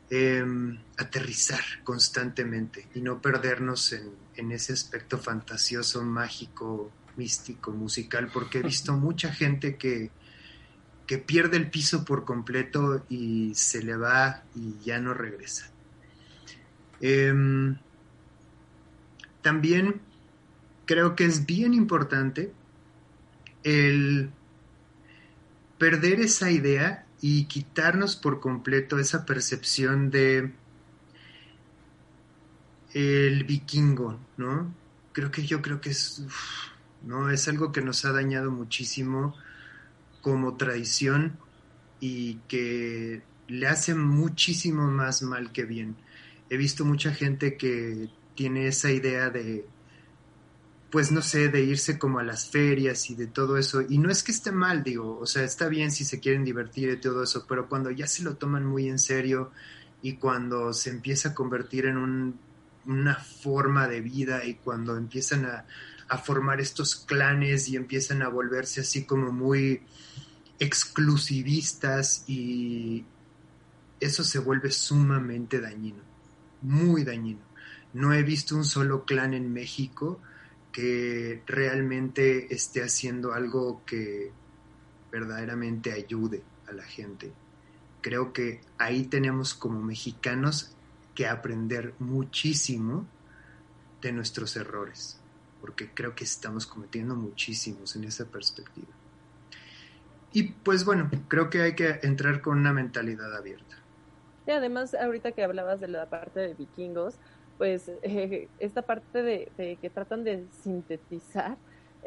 [0.10, 8.60] em, aterrizar constantemente y no perdernos en, en ese aspecto fantasioso, mágico, místico, musical, porque
[8.60, 10.12] he visto mucha gente que,
[11.06, 15.70] que pierde el piso por completo y se le va y ya no regresa.
[17.00, 17.34] Eh,
[19.42, 20.02] también
[20.86, 22.52] creo que es bien importante
[23.64, 24.30] el
[25.78, 30.54] perder esa idea y quitarnos por completo esa percepción de
[32.94, 34.74] el vikingo, ¿no?
[35.14, 36.24] Creo que yo creo que es,
[37.04, 37.30] ¿no?
[37.30, 39.36] Es algo que nos ha dañado muchísimo
[40.22, 41.38] como tradición
[42.00, 45.96] y que le hace muchísimo más mal que bien.
[46.50, 49.66] He visto mucha gente que tiene esa idea de,
[50.92, 53.82] pues no sé, de irse como a las ferias y de todo eso.
[53.88, 56.90] Y no es que esté mal, digo, o sea, está bien si se quieren divertir
[56.90, 59.52] y todo eso, pero cuando ya se lo toman muy en serio
[60.02, 62.40] y cuando se empieza a convertir en un,
[62.86, 65.66] una forma de vida y cuando empiezan a,
[66.08, 69.82] a formar estos clanes y empiezan a volverse así como muy
[70.60, 73.06] exclusivistas y
[74.00, 76.02] eso se vuelve sumamente dañino,
[76.62, 77.48] muy dañino
[77.94, 80.20] no he visto un solo clan en México
[80.78, 84.32] que realmente esté haciendo algo que
[85.12, 87.32] verdaderamente ayude a la gente.
[88.02, 90.76] Creo que ahí tenemos como mexicanos
[91.16, 93.08] que aprender muchísimo
[94.04, 95.20] de nuestros errores,
[95.62, 98.94] porque creo que estamos cometiendo muchísimos en esa perspectiva.
[100.32, 103.78] Y pues bueno, creo que hay que entrar con una mentalidad abierta.
[104.46, 107.16] Y además, ahorita que hablabas de la parte de vikingos,
[107.58, 111.58] pues eh, esta parte de, que tratan de sintetizar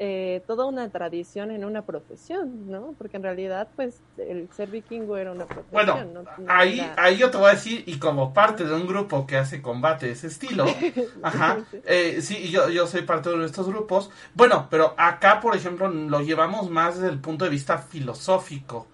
[0.02, 2.94] eh, toda una tradición en una profesión, ¿no?
[2.96, 6.14] Porque en realidad, pues, el ser vikingo era una profesión.
[6.14, 9.36] Bueno, ahí, ahí yo te voy a decir, y como parte de un grupo que
[9.36, 10.64] hace combate de ese estilo,
[11.22, 14.10] ajá, eh, sí, yo, yo soy parte de estos grupos.
[14.32, 18.86] Bueno, pero acá, por ejemplo, lo llevamos más desde el punto de vista filosófico.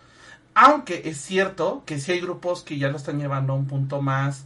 [0.54, 4.02] Aunque es cierto que sí hay grupos que ya lo están llevando a un punto
[4.02, 4.44] más...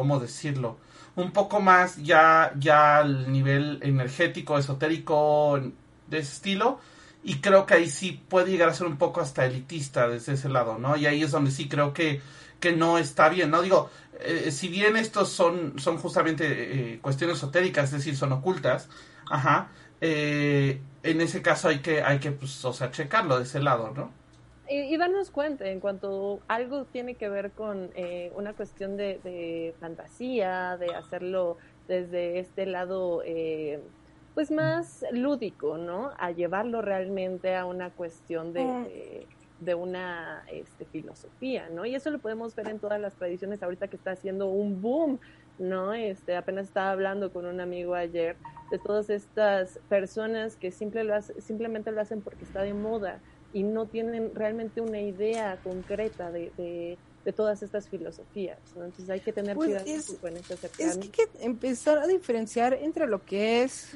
[0.00, 0.78] ¿cómo decirlo?
[1.14, 5.60] Un poco más ya, ya al nivel energético, esotérico
[6.06, 6.80] de ese estilo.
[7.22, 10.48] Y creo que ahí sí puede llegar a ser un poco hasta elitista desde ese
[10.48, 10.96] lado, ¿no?
[10.96, 12.22] Y ahí es donde sí creo que,
[12.60, 13.60] que no está bien, ¿no?
[13.60, 13.90] Digo,
[14.20, 18.88] eh, si bien estos son, son justamente eh, cuestiones esotéricas, es decir, son ocultas,
[19.30, 19.68] ajá,
[20.00, 23.92] eh, en ese caso hay que, hay que, pues, o sea, checarlo de ese lado,
[23.94, 24.14] ¿no?
[24.72, 30.76] Y, darnos cuenta en cuanto algo tiene que ver con eh, una cuestión de, fantasía,
[30.76, 31.56] de hacerlo
[31.88, 33.80] desde este lado, eh,
[34.32, 36.12] pues más lúdico, ¿no?
[36.18, 39.64] A llevarlo realmente a una cuestión de, mm.
[39.64, 41.84] de, una este, filosofía, ¿no?
[41.84, 45.18] Y eso lo podemos ver en todas las tradiciones ahorita que está haciendo un boom,
[45.58, 45.94] ¿no?
[45.94, 48.36] Este, apenas estaba hablando con un amigo ayer
[48.70, 53.18] de todas estas personas que simple lo simplemente lo hacen porque está de moda
[53.52, 56.98] y no tienen realmente una idea concreta de, de,
[57.32, 58.58] todas estas filosofías.
[58.74, 62.74] Entonces hay que tener pues cuidado con este Es que hay que empezar a diferenciar
[62.74, 63.92] entre lo que es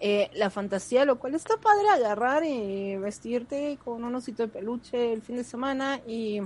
[0.00, 5.12] eh, la fantasía, lo cual está padre agarrar y vestirte con un osito de peluche
[5.12, 6.40] el fin de semana y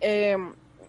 [0.00, 0.36] eh,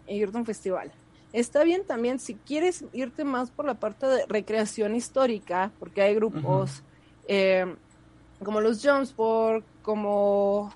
[0.08, 0.92] irte a un festival.
[1.34, 6.14] Está bien también si quieres irte más por la parte de recreación histórica, porque hay
[6.14, 6.84] grupos
[7.28, 7.66] eh,
[8.44, 10.72] como los Jonesport, como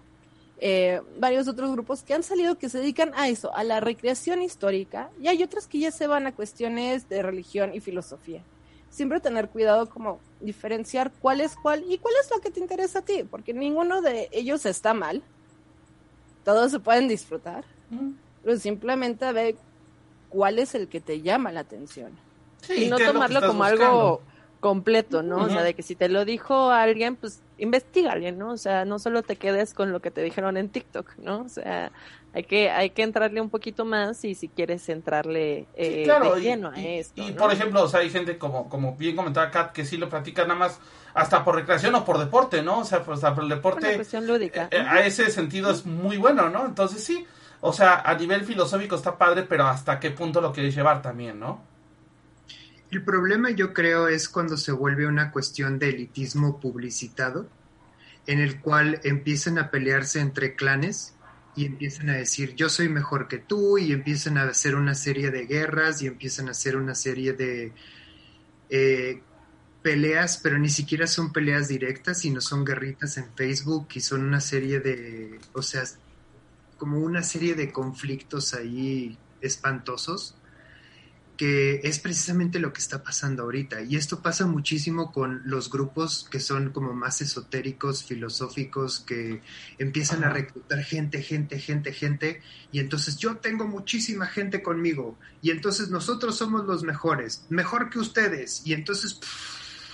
[0.58, 4.42] eh, varios otros grupos que han salido que se dedican a eso, a la recreación
[4.42, 8.42] histórica, y hay otros que ya se van a cuestiones de religión y filosofía.
[8.90, 13.00] Siempre tener cuidado como diferenciar cuál es cuál y cuál es lo que te interesa
[13.00, 15.22] a ti, porque ninguno de ellos está mal.
[16.44, 17.66] Todos se pueden disfrutar,
[18.44, 19.56] pero simplemente ve
[20.30, 22.14] cuál es el que te llama la atención.
[22.76, 24.22] y no tomarlo como algo
[24.64, 25.44] completo, ¿no?
[25.44, 28.52] O sea, de que si te lo dijo alguien, pues investigale, ¿no?
[28.52, 31.42] O sea, no solo te quedes con lo que te dijeron en TikTok, ¿no?
[31.42, 31.92] O sea,
[32.34, 36.70] hay que hay que entrarle un poquito más y si quieres entrarle eh, de lleno
[36.70, 37.22] a esto.
[37.22, 40.08] Y, por ejemplo, o sea, hay gente como como bien comentaba Kat que sí lo
[40.08, 40.80] practica nada más
[41.14, 42.80] hasta por recreación o por deporte, ¿no?
[42.80, 43.86] O sea, pues, por el deporte.
[43.86, 44.70] Una cuestión lúdica.
[44.72, 46.66] Eh, a ese sentido es muy bueno, ¿no?
[46.66, 47.28] Entonces sí,
[47.60, 51.38] o sea, a nivel filosófico está padre, pero hasta qué punto lo quieres llevar también,
[51.38, 51.73] ¿no?
[52.94, 57.50] El problema yo creo es cuando se vuelve una cuestión de elitismo publicitado,
[58.28, 61.16] en el cual empiezan a pelearse entre clanes
[61.56, 65.32] y empiezan a decir yo soy mejor que tú y empiezan a hacer una serie
[65.32, 67.72] de guerras y empiezan a hacer una serie de
[68.70, 69.24] eh,
[69.82, 74.40] peleas, pero ni siquiera son peleas directas, sino son guerritas en Facebook y son una
[74.40, 75.82] serie de, o sea,
[76.78, 80.36] como una serie de conflictos ahí espantosos
[81.38, 83.82] que es precisamente lo que está pasando ahorita.
[83.82, 89.42] Y esto pasa muchísimo con los grupos que son como más esotéricos, filosóficos, que
[89.80, 95.52] empiezan a reclutar gente, gente, gente, gente, y entonces yo tengo muchísima gente conmigo, y
[95.52, 99.20] entonces nosotros somos los mejores, mejor que ustedes, y entonces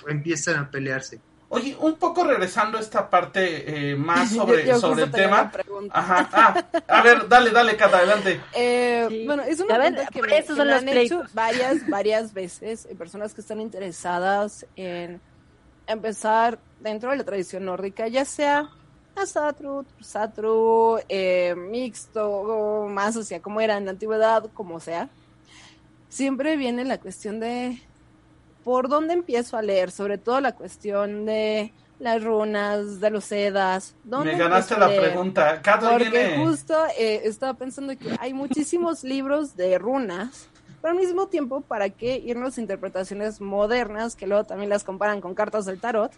[0.07, 1.21] empiezan a pelearse.
[1.51, 5.51] Oye, un poco regresando a esta parte eh, más sobre, sobre el tema.
[5.91, 6.29] Ajá.
[6.31, 8.41] Ah, a ver, dale, dale, Cata, adelante.
[8.53, 13.61] Eh, bueno, es una pregunta que me, han hecho varias, varias veces personas que están
[13.61, 15.21] interesadas en
[15.87, 18.69] empezar dentro de la tradición nórdica, ya sea
[19.15, 25.09] Asatru, Satru, eh, mixto, más, o sea, como era en la antigüedad, como sea.
[26.07, 27.81] Siempre viene la cuestión de
[28.63, 33.95] por dónde empiezo a leer, sobre todo la cuestión de las runas, de los sedas.
[34.03, 35.61] Me ganaste la pregunta.
[35.91, 40.47] Porque justo eh, estaba pensando que hay muchísimos libros de runas,
[40.81, 45.19] pero al mismo tiempo, ¿para qué irnos a interpretaciones modernas que luego también las comparan
[45.19, 46.13] con cartas del tarot?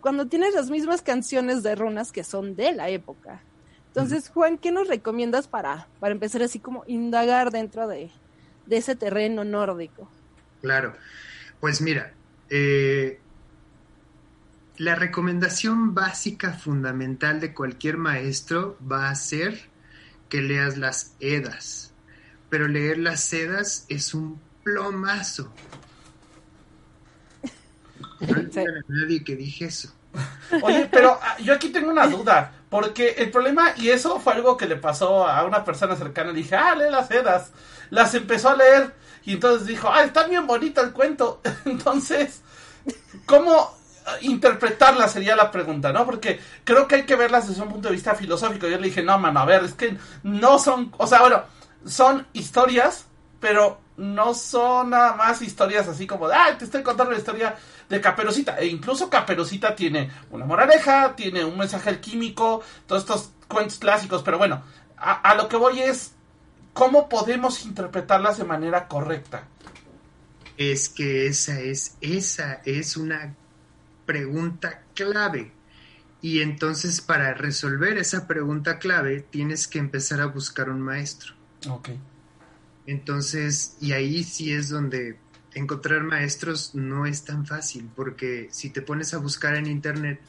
[0.00, 3.42] Cuando tienes las mismas canciones de runas que son de la época.
[3.88, 8.10] Entonces, Juan, ¿qué nos recomiendas para, para empezar así como indagar dentro de,
[8.66, 10.08] de ese terreno nórdico?
[10.62, 10.94] Claro.
[11.60, 12.14] Pues mira,
[12.48, 13.20] eh,
[14.82, 19.68] la recomendación básica fundamental de cualquier maestro va a ser
[20.28, 21.92] que leas las Edas,
[22.50, 25.52] pero leer las Edas es un plomazo.
[28.18, 28.50] No hay
[28.88, 29.94] nadie que dije eso.
[30.62, 34.56] Oye, pero ah, yo aquí tengo una duda, porque el problema, y eso fue algo
[34.56, 37.52] que le pasó a una persona cercana, dije, ah, lee las Edas,
[37.90, 38.92] las empezó a leer
[39.24, 41.40] y entonces dijo, ah, está bien bonito el cuento.
[41.64, 42.40] Entonces,
[43.26, 43.80] ¿cómo
[44.20, 46.04] interpretarla sería la pregunta, ¿no?
[46.04, 48.66] Porque creo que hay que verlas desde un punto de vista filosófico.
[48.66, 51.42] Yo le dije, no, mano, a ver, es que no son, o sea, bueno,
[51.84, 53.06] son historias,
[53.40, 57.56] pero no son nada más historias así como ah, te estoy contando la historia
[57.88, 58.58] de Caperucita.
[58.58, 64.38] E incluso Caperucita tiene una moraleja, tiene un mensaje alquímico, todos estos cuentos clásicos, pero
[64.38, 64.62] bueno,
[64.96, 66.12] a lo que voy es,
[66.72, 69.44] ¿cómo podemos interpretarlas de manera correcta?
[70.56, 73.34] Es que esa es, esa es una
[74.12, 75.52] pregunta clave.
[76.20, 81.32] Y entonces para resolver esa pregunta clave tienes que empezar a buscar un maestro.
[81.70, 81.88] Ok.
[82.86, 85.18] Entonces, y ahí sí es donde
[85.54, 90.20] encontrar maestros no es tan fácil, porque si te pones a buscar en internet,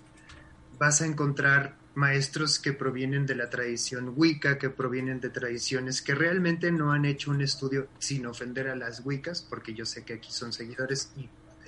[0.80, 6.16] vas a encontrar maestros que provienen de la tradición Wicca, que provienen de tradiciones que
[6.16, 10.14] realmente no han hecho un estudio sin ofender a las Wiccas, porque yo sé que
[10.14, 11.28] aquí son seguidores y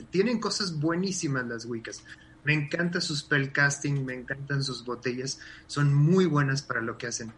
[0.10, 2.04] tienen cosas buenísimas las Wiccas.
[2.44, 7.34] Me encanta su spellcasting, me encantan sus botellas, son muy buenas para lo que hacen.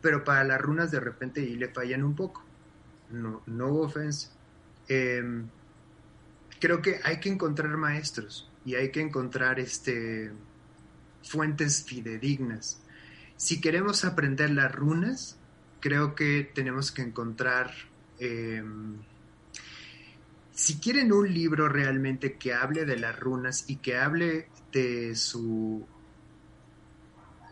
[0.00, 2.44] Pero para las runas de repente y le fallan un poco.
[3.10, 4.28] No, no offense.
[4.88, 5.48] Em,
[6.60, 10.32] creo que hay que encontrar maestros y hay que encontrar este
[11.22, 12.80] fuentes fidedignas.
[13.36, 15.38] Si queremos aprender las runas,
[15.80, 17.72] creo que tenemos que encontrar,
[18.18, 18.98] em,
[20.62, 25.84] si quieren un libro realmente que hable de las runas y que hable de su,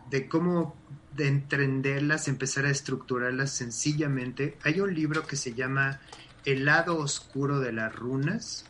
[0.09, 0.77] de cómo
[1.13, 5.99] de entenderlas, empezar a estructurarlas sencillamente, hay un libro que se llama
[6.45, 8.63] El lado oscuro de las runas,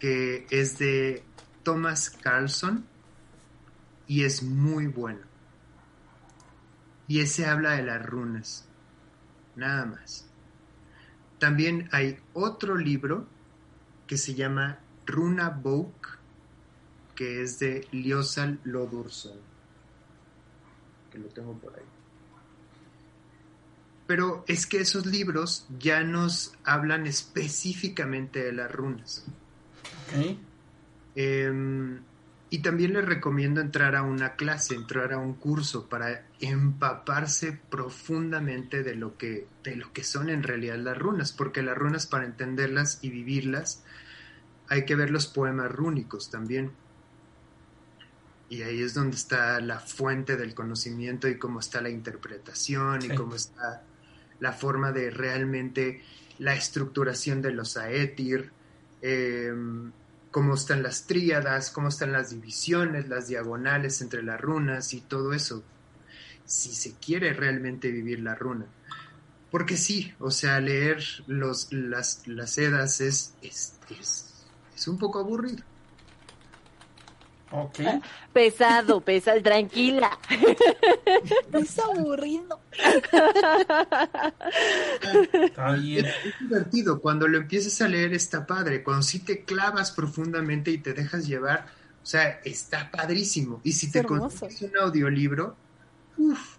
[0.00, 1.22] que es de
[1.62, 2.84] Thomas Carlson
[4.08, 5.20] y es muy bueno.
[7.06, 8.66] Y ese habla de las runas,
[9.54, 10.29] nada más.
[11.40, 13.26] También hay otro libro
[14.06, 15.94] que se llama Runa Book,
[17.16, 19.38] que es de Liosal Lodurson,
[21.10, 21.84] que lo tengo por ahí.
[24.06, 29.24] Pero es que esos libros ya nos hablan específicamente de las runas.
[30.08, 30.38] Okay.
[31.14, 32.00] Em,
[32.52, 38.82] y también les recomiendo entrar a una clase, entrar a un curso para empaparse profundamente
[38.82, 42.26] de lo que, de lo que son en realidad las runas, porque las runas para
[42.26, 43.84] entenderlas y vivirlas
[44.68, 46.72] hay que ver los poemas rúnicos también.
[48.48, 53.14] Y ahí es donde está la fuente del conocimiento y cómo está la interpretación y
[53.14, 53.84] cómo está
[54.40, 56.02] la forma de realmente
[56.40, 58.50] la estructuración de los aetir.
[59.02, 59.54] Eh,
[60.30, 65.32] cómo están las tríadas, cómo están las divisiones, las diagonales entre las runas y todo
[65.32, 65.62] eso,
[66.44, 68.66] si se quiere realmente vivir la runa.
[69.50, 73.74] Porque sí, o sea, leer los, las, las edas es, es,
[74.74, 75.64] es un poco aburrido.
[77.52, 77.80] Ok.
[78.32, 80.18] Pesado, pesado, tranquila.
[81.52, 82.60] Es aburrido.
[85.32, 86.06] Está bien.
[86.06, 87.00] Es, divertido.
[87.00, 88.84] Cuando lo empieces a leer está padre.
[88.84, 91.66] Cuando sí te clavas profundamente y te dejas llevar,
[92.02, 93.60] o sea, está padrísimo.
[93.64, 95.56] Y si te consigues un audiolibro,
[96.18, 96.56] uff,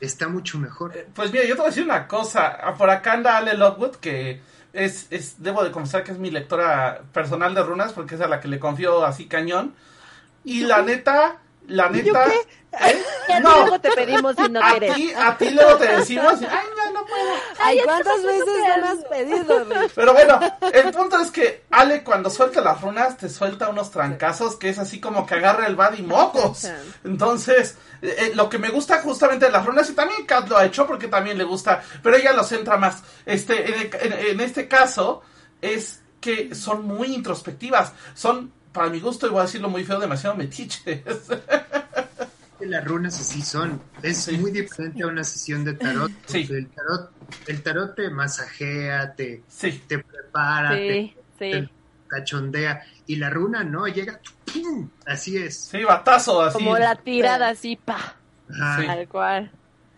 [0.00, 0.96] está mucho mejor.
[0.96, 2.58] Eh, pues mira, yo te voy a decir una cosa.
[2.76, 4.40] Por acá anda Ale Lockwood, que
[4.74, 8.28] es, es, debo de confesar que es mi lectora personal de runas, porque es a
[8.28, 9.74] la que le confío así cañón.
[10.44, 11.38] Y la neta,
[11.68, 12.26] la neta.
[12.28, 12.34] ¿eh?
[13.42, 14.94] No, luego te pedimos si no a quieres.
[14.94, 17.32] Ti, a ti luego te decimos, ay, no, no puedo.
[17.58, 19.92] Ay, ¿cuántas veces no me has pedido, Rick?
[19.94, 20.40] Pero bueno,
[20.72, 24.78] el punto es que Ale cuando suelta las runas te suelta unos trancazos que es
[24.78, 26.68] así como que agarra el bad y mocos.
[27.04, 30.64] Entonces, eh, lo que me gusta justamente de las runas, y también Kat lo ha
[30.64, 33.02] hecho porque también le gusta, pero ella lo centra más.
[33.26, 35.22] Este, en, en, en este caso,
[35.60, 37.92] es que son muy introspectivas.
[38.14, 41.00] Son para mi gusto, a decirlo muy feo, demasiado metiches.
[42.60, 43.80] Las runas así son.
[44.02, 46.10] Es muy diferente a una sesión de tarot.
[46.26, 46.46] Sí.
[46.50, 47.10] El tarot,
[47.46, 49.82] el tarot te masajea, te, sí.
[49.86, 51.66] te prepara, sí, te, sí.
[51.66, 51.68] te,
[52.08, 52.82] cachondea.
[53.06, 54.18] Y la runa no, llega,
[54.50, 54.88] ¡pum!
[55.06, 55.56] así es.
[55.56, 56.54] Sí, batazo, así.
[56.54, 58.16] Como la tirada así, pa.
[58.48, 58.86] Ajá.
[58.86, 59.50] Tal cual.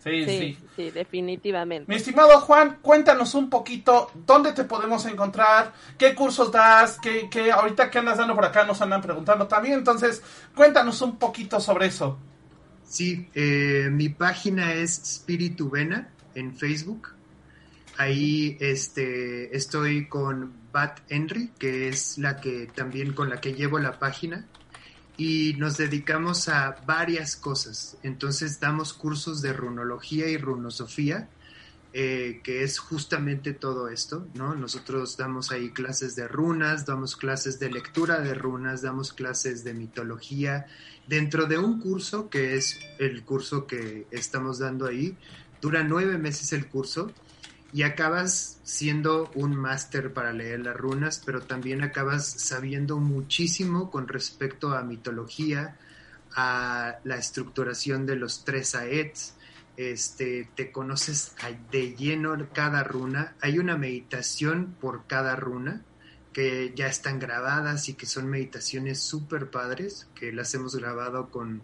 [0.03, 0.91] Sí, Sí, sí.
[0.91, 1.91] definitivamente.
[1.91, 7.51] Mi estimado Juan, cuéntanos un poquito dónde te podemos encontrar, qué cursos das, qué, qué
[7.51, 10.21] ahorita qué andas dando por acá, nos andan preguntando también, entonces
[10.55, 12.17] cuéntanos un poquito sobre eso.
[12.87, 17.09] Sí, eh, mi página es Spiritu Vena en Facebook.
[17.97, 23.79] Ahí este, estoy con Bat Henry, que es la que también con la que llevo
[23.79, 24.45] la página.
[25.17, 27.97] Y nos dedicamos a varias cosas.
[28.03, 31.27] Entonces damos cursos de runología y runosofía,
[31.93, 34.53] eh, que es justamente todo esto, ¿no?
[34.53, 39.73] Nosotros damos ahí clases de runas, damos clases de lectura de runas, damos clases de
[39.73, 40.67] mitología,
[41.07, 45.17] dentro de un curso que es el curso que estamos dando ahí.
[45.59, 47.11] Dura nueve meses el curso
[47.73, 54.07] y acabas siendo un máster para leer las runas, pero también acabas sabiendo muchísimo con
[54.07, 55.77] respecto a mitología,
[56.35, 59.33] a la estructuración de los tres aets,
[59.75, 61.35] este, te conoces
[61.71, 65.83] de lleno cada runa, hay una meditación por cada runa
[66.33, 71.63] que ya están grabadas y que son meditaciones súper padres, que las hemos grabado con,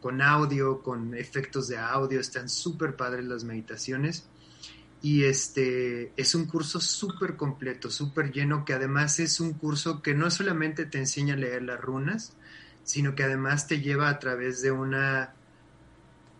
[0.00, 4.28] con audio, con efectos de audio, están súper padres las meditaciones
[5.00, 10.14] y este es un curso súper completo, súper lleno, que además es un curso que
[10.14, 12.32] no solamente te enseña a leer las runas,
[12.82, 15.34] sino que además te lleva a través de una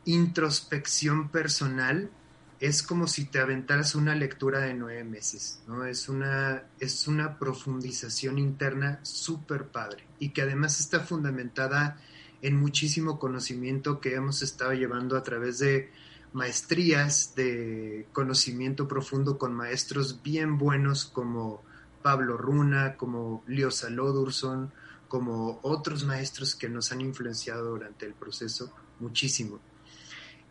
[0.07, 2.11] introspección personal.
[2.59, 5.85] Es como si te aventaras una lectura de nueve meses, ¿no?
[5.85, 12.01] Es una, es una profundización interna súper padre y que además está fundamentada
[12.43, 15.93] en muchísimo conocimiento que hemos estado llevando a través de
[16.33, 21.62] maestrías de conocimiento profundo con maestros bien buenos como
[22.03, 24.72] Pablo Runa, como Leo Salodurson,
[25.09, 29.59] como otros maestros que nos han influenciado durante el proceso muchísimo.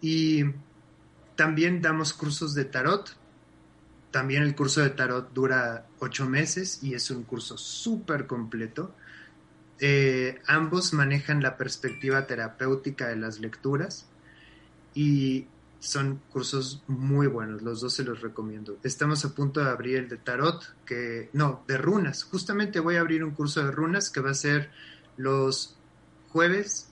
[0.02, 0.44] Y
[1.36, 3.16] también damos cursos de tarot.
[4.12, 8.96] También el curso de tarot dura ocho meses y es un curso súper completo.
[9.80, 14.08] Eh, ambos manejan la perspectiva terapéutica de las lecturas
[14.96, 15.46] y
[15.80, 18.78] son cursos muy buenos, los dos se los recomiendo.
[18.84, 22.24] Estamos a punto de abrir el de tarot, que no, de runas.
[22.24, 24.72] Justamente voy a abrir un curso de runas que va a ser
[25.18, 25.78] los
[26.30, 26.90] jueves,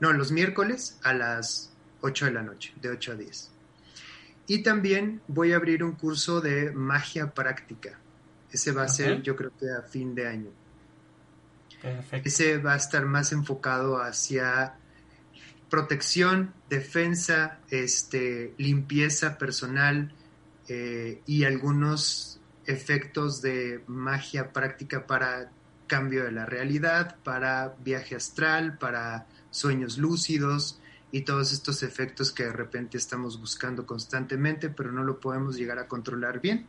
[0.00, 3.50] no, los miércoles a las 8 de la noche, de 8 a 10.
[4.46, 7.98] Y también voy a abrir un curso de magia práctica.
[8.50, 10.50] Ese va a ser, yo creo que a fin de año.
[12.24, 14.74] Ese va a estar más enfocado hacia
[15.70, 20.12] protección, defensa, este, limpieza personal
[20.68, 25.50] eh, y algunos efectos de magia práctica para
[25.86, 32.44] cambio de la realidad, para viaje astral, para sueños lúcidos y todos estos efectos que
[32.44, 36.66] de repente estamos buscando constantemente, pero no lo podemos llegar a controlar bien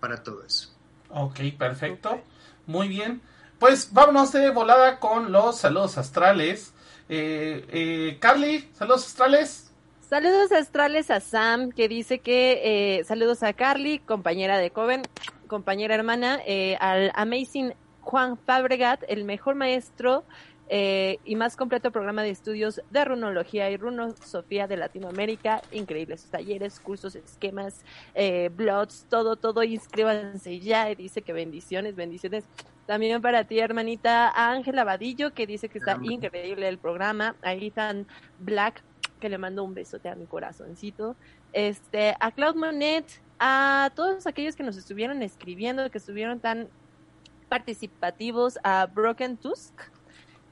[0.00, 0.74] para todo eso.
[1.08, 2.22] Ok, perfecto.
[2.66, 3.22] Muy bien.
[3.58, 6.72] Pues vámonos de volada con los saludos astrales.
[7.08, 9.72] Eh, eh, Carly, saludos astrales.
[10.08, 15.02] Saludos astrales a Sam, que dice que eh, saludos a Carly, compañera de Coven,
[15.48, 20.24] compañera hermana, eh, al Amazing Juan Fabregat, el mejor maestro
[20.68, 25.62] eh, y más completo programa de estudios de runología y runosofía de Latinoamérica.
[25.70, 29.62] Increíbles sus talleres, cursos, esquemas, eh, blogs, todo, todo.
[29.62, 30.90] Inscríbanse ya.
[30.90, 32.44] Y dice que bendiciones, bendiciones.
[32.86, 37.36] También para ti, hermanita Ángela Vadillo, que dice que está increíble el programa.
[37.42, 38.06] A Ethan
[38.38, 38.82] Black,
[39.20, 41.16] que le mando un besote a mi corazoncito.
[41.52, 43.06] Este, a Claude Monet,
[43.38, 46.68] a todos aquellos que nos estuvieron escribiendo, que estuvieron tan
[47.48, 49.72] participativos, a Broken Tusk,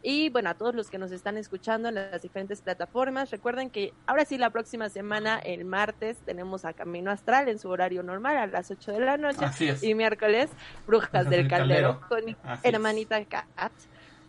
[0.06, 3.94] y bueno, a todos los que nos están escuchando en las diferentes plataformas, recuerden que
[4.06, 8.36] ahora sí la próxima semana, el martes, tenemos a Camino Astral en su horario normal
[8.36, 9.46] a las 8 de la noche.
[9.80, 10.50] Y miércoles,
[10.86, 13.72] Brujas del Caldero, con hermanita Kat.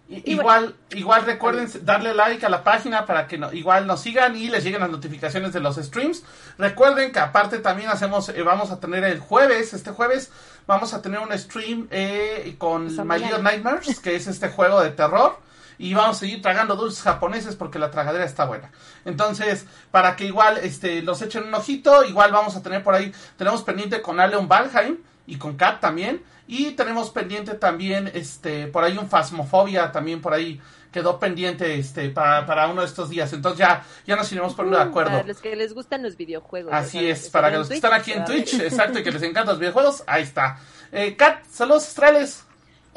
[0.07, 4.47] igual, igual recuerden darle like a la página para que no, igual nos sigan y
[4.47, 6.23] les lleguen las notificaciones de los streams.
[6.57, 10.31] Recuerden que aparte también hacemos, eh, vamos a tener el jueves, este jueves,
[10.67, 14.91] vamos a tener un stream eh, con My Little Nightmares, que es este juego de
[14.91, 15.43] terror
[15.77, 18.71] y vamos a seguir tragando dulces japoneses porque la tragadera está buena.
[19.05, 23.11] Entonces, para que igual este los echen un ojito, igual vamos a tener por ahí,
[23.37, 24.97] tenemos pendiente con Aleon Valheim
[25.27, 30.33] y con Kat también y tenemos pendiente también este por ahí un Fasmofobia también por
[30.33, 30.61] ahí
[30.95, 33.33] quedó pendiente este para, para uno de estos días.
[33.33, 35.11] Entonces ya, ya nos iremos poniendo de uh, acuerdo.
[35.11, 36.73] Para los que les gustan los videojuegos.
[36.73, 39.59] Así es, para los que están aquí en Twitch, exacto, y que les encantan los
[39.59, 40.57] videojuegos, ahí está.
[40.93, 42.45] Eh, Kat, saludos astrales.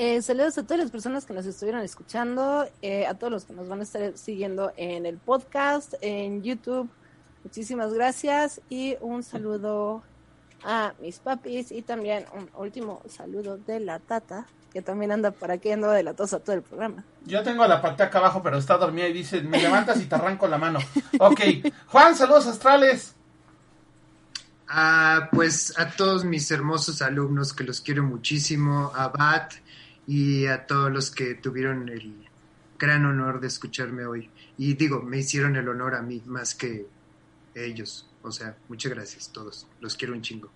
[0.00, 3.52] Eh, saludos a todas las personas que nos estuvieron escuchando, eh, a todos los que
[3.52, 6.88] nos van a estar siguiendo en el podcast, en YouTube.
[7.42, 10.04] Muchísimas gracias y un saludo
[10.62, 15.54] a mis papis y también un último saludo de la tata, que también anda para
[15.54, 17.02] aquí ando de la tosa todo el programa.
[17.26, 20.06] Yo tengo a la pata acá abajo, pero está dormida y dice, me levantas y
[20.06, 20.78] te arranco la mano.
[21.18, 21.40] Ok,
[21.88, 23.16] Juan, saludos astrales.
[24.68, 29.54] Ah, pues a todos mis hermosos alumnos que los quiero muchísimo, a Bat,
[30.08, 32.26] y a todos los que tuvieron el
[32.78, 34.30] gran honor de escucharme hoy.
[34.56, 36.86] Y digo, me hicieron el honor a mí más que
[37.54, 38.08] ellos.
[38.22, 39.66] O sea, muchas gracias a todos.
[39.80, 40.50] Los quiero un chingo.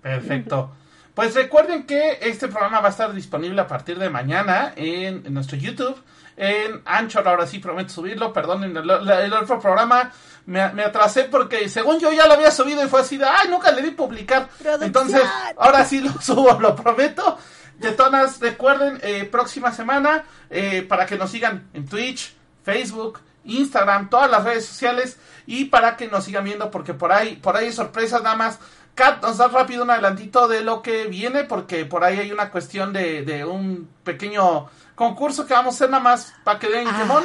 [0.00, 0.74] Perfecto.
[1.14, 5.58] Pues recuerden que este programa va a estar disponible a partir de mañana en, nuestro
[5.58, 6.02] YouTube.
[6.36, 8.32] En Anchor, ahora sí prometo subirlo.
[8.32, 10.10] Perdonen, el, otro programa
[10.46, 13.70] me, atrasé porque según yo ya lo había subido y fue así de, ay, nunca
[13.70, 14.48] le di publicar.
[14.80, 15.20] Entonces,
[15.58, 17.38] ahora sí lo subo, lo prometo.
[17.78, 24.08] De todas, recuerden, eh, próxima semana, eh, para que nos sigan en Twitch, Facebook, Instagram,
[24.08, 27.66] todas las redes sociales y para que nos sigan viendo porque por ahí, por ahí
[27.66, 28.58] hay sorpresas nada más.
[28.94, 32.50] Kat, nos da rápido un adelantito de lo que viene porque por ahí hay una
[32.50, 36.86] cuestión de, de un pequeño concurso que vamos a hacer nada más para que den
[36.88, 37.22] ah.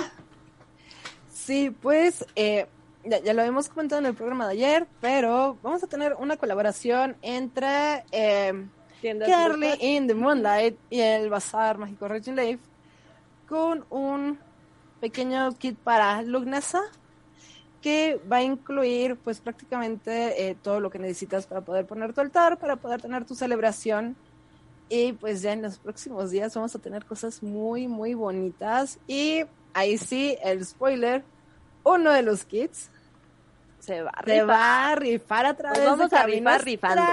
[1.31, 2.67] Sí, pues eh,
[3.03, 6.37] ya, ya, lo habíamos comentado en el programa de ayer, pero vamos a tener una
[6.37, 8.65] colaboración entre eh,
[9.01, 12.63] Carly in the Moonlight y el Bazar Mágico Regin Life
[13.47, 14.37] con un
[14.99, 16.81] pequeño kit para Lugnasa
[17.81, 22.21] que va a incluir pues prácticamente eh, todo lo que necesitas para poder poner tu
[22.21, 24.15] altar, para poder tener tu celebración.
[24.89, 28.99] Y pues ya en los próximos días vamos a tener cosas muy, muy bonitas.
[29.07, 29.43] Y
[29.73, 31.23] ahí sí, el spoiler,
[31.83, 32.89] uno de los kits
[33.79, 37.03] se va a rifar, va a, rifar a través vamos a rifar rifando.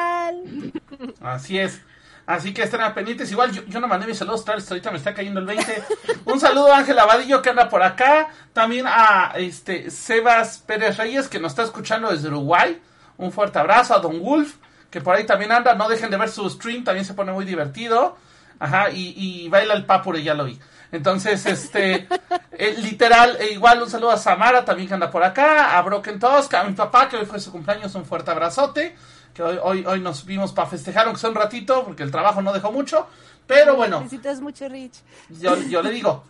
[1.20, 1.80] Así es.
[2.26, 3.30] Así que estén pendientes.
[3.30, 5.84] Igual yo, no mandé mis saludos, ahorita me está cayendo el 20.
[6.24, 8.28] Un saludo a Ángel Abadillo que anda por acá.
[8.52, 12.80] También a este Sebas Pérez Reyes que nos está escuchando desde Uruguay.
[13.16, 14.56] Un fuerte abrazo a Don Wolf
[14.90, 15.74] que por ahí también anda.
[15.74, 18.16] No dejen de ver su stream, también se pone muy divertido.
[18.58, 20.58] Ajá, y, y baila el papure, ya lo vi.
[20.96, 22.08] Entonces, este,
[22.52, 26.18] eh, literal, e igual un saludo a Samara también que anda por acá, a Broken
[26.18, 28.96] Tosk, a mi papá que hoy fue su cumpleaños, un fuerte abrazote
[29.36, 32.54] que hoy, hoy, nos vimos para festejar, aunque sea un ratito, porque el trabajo no
[32.54, 33.06] dejó mucho.
[33.46, 34.00] Pero bueno.
[34.00, 35.02] Necesitas mucho, Rich.
[35.28, 36.24] Yo, yo le digo,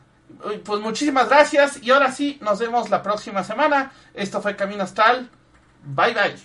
[0.64, 1.80] pues muchísimas gracias.
[1.82, 3.92] Y ahora sí, nos vemos la próxima semana.
[4.12, 5.30] Esto fue Camino Astral.
[5.84, 6.36] Bye bye.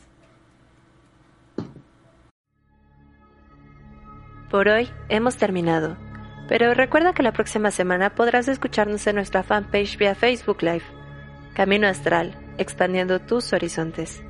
[4.51, 6.10] Por hoy hemos terminado.
[6.51, 10.83] Pero recuerda que la próxima semana podrás escucharnos en nuestra fanpage vía Facebook Live.
[11.53, 14.21] Camino Astral, expandiendo tus horizontes.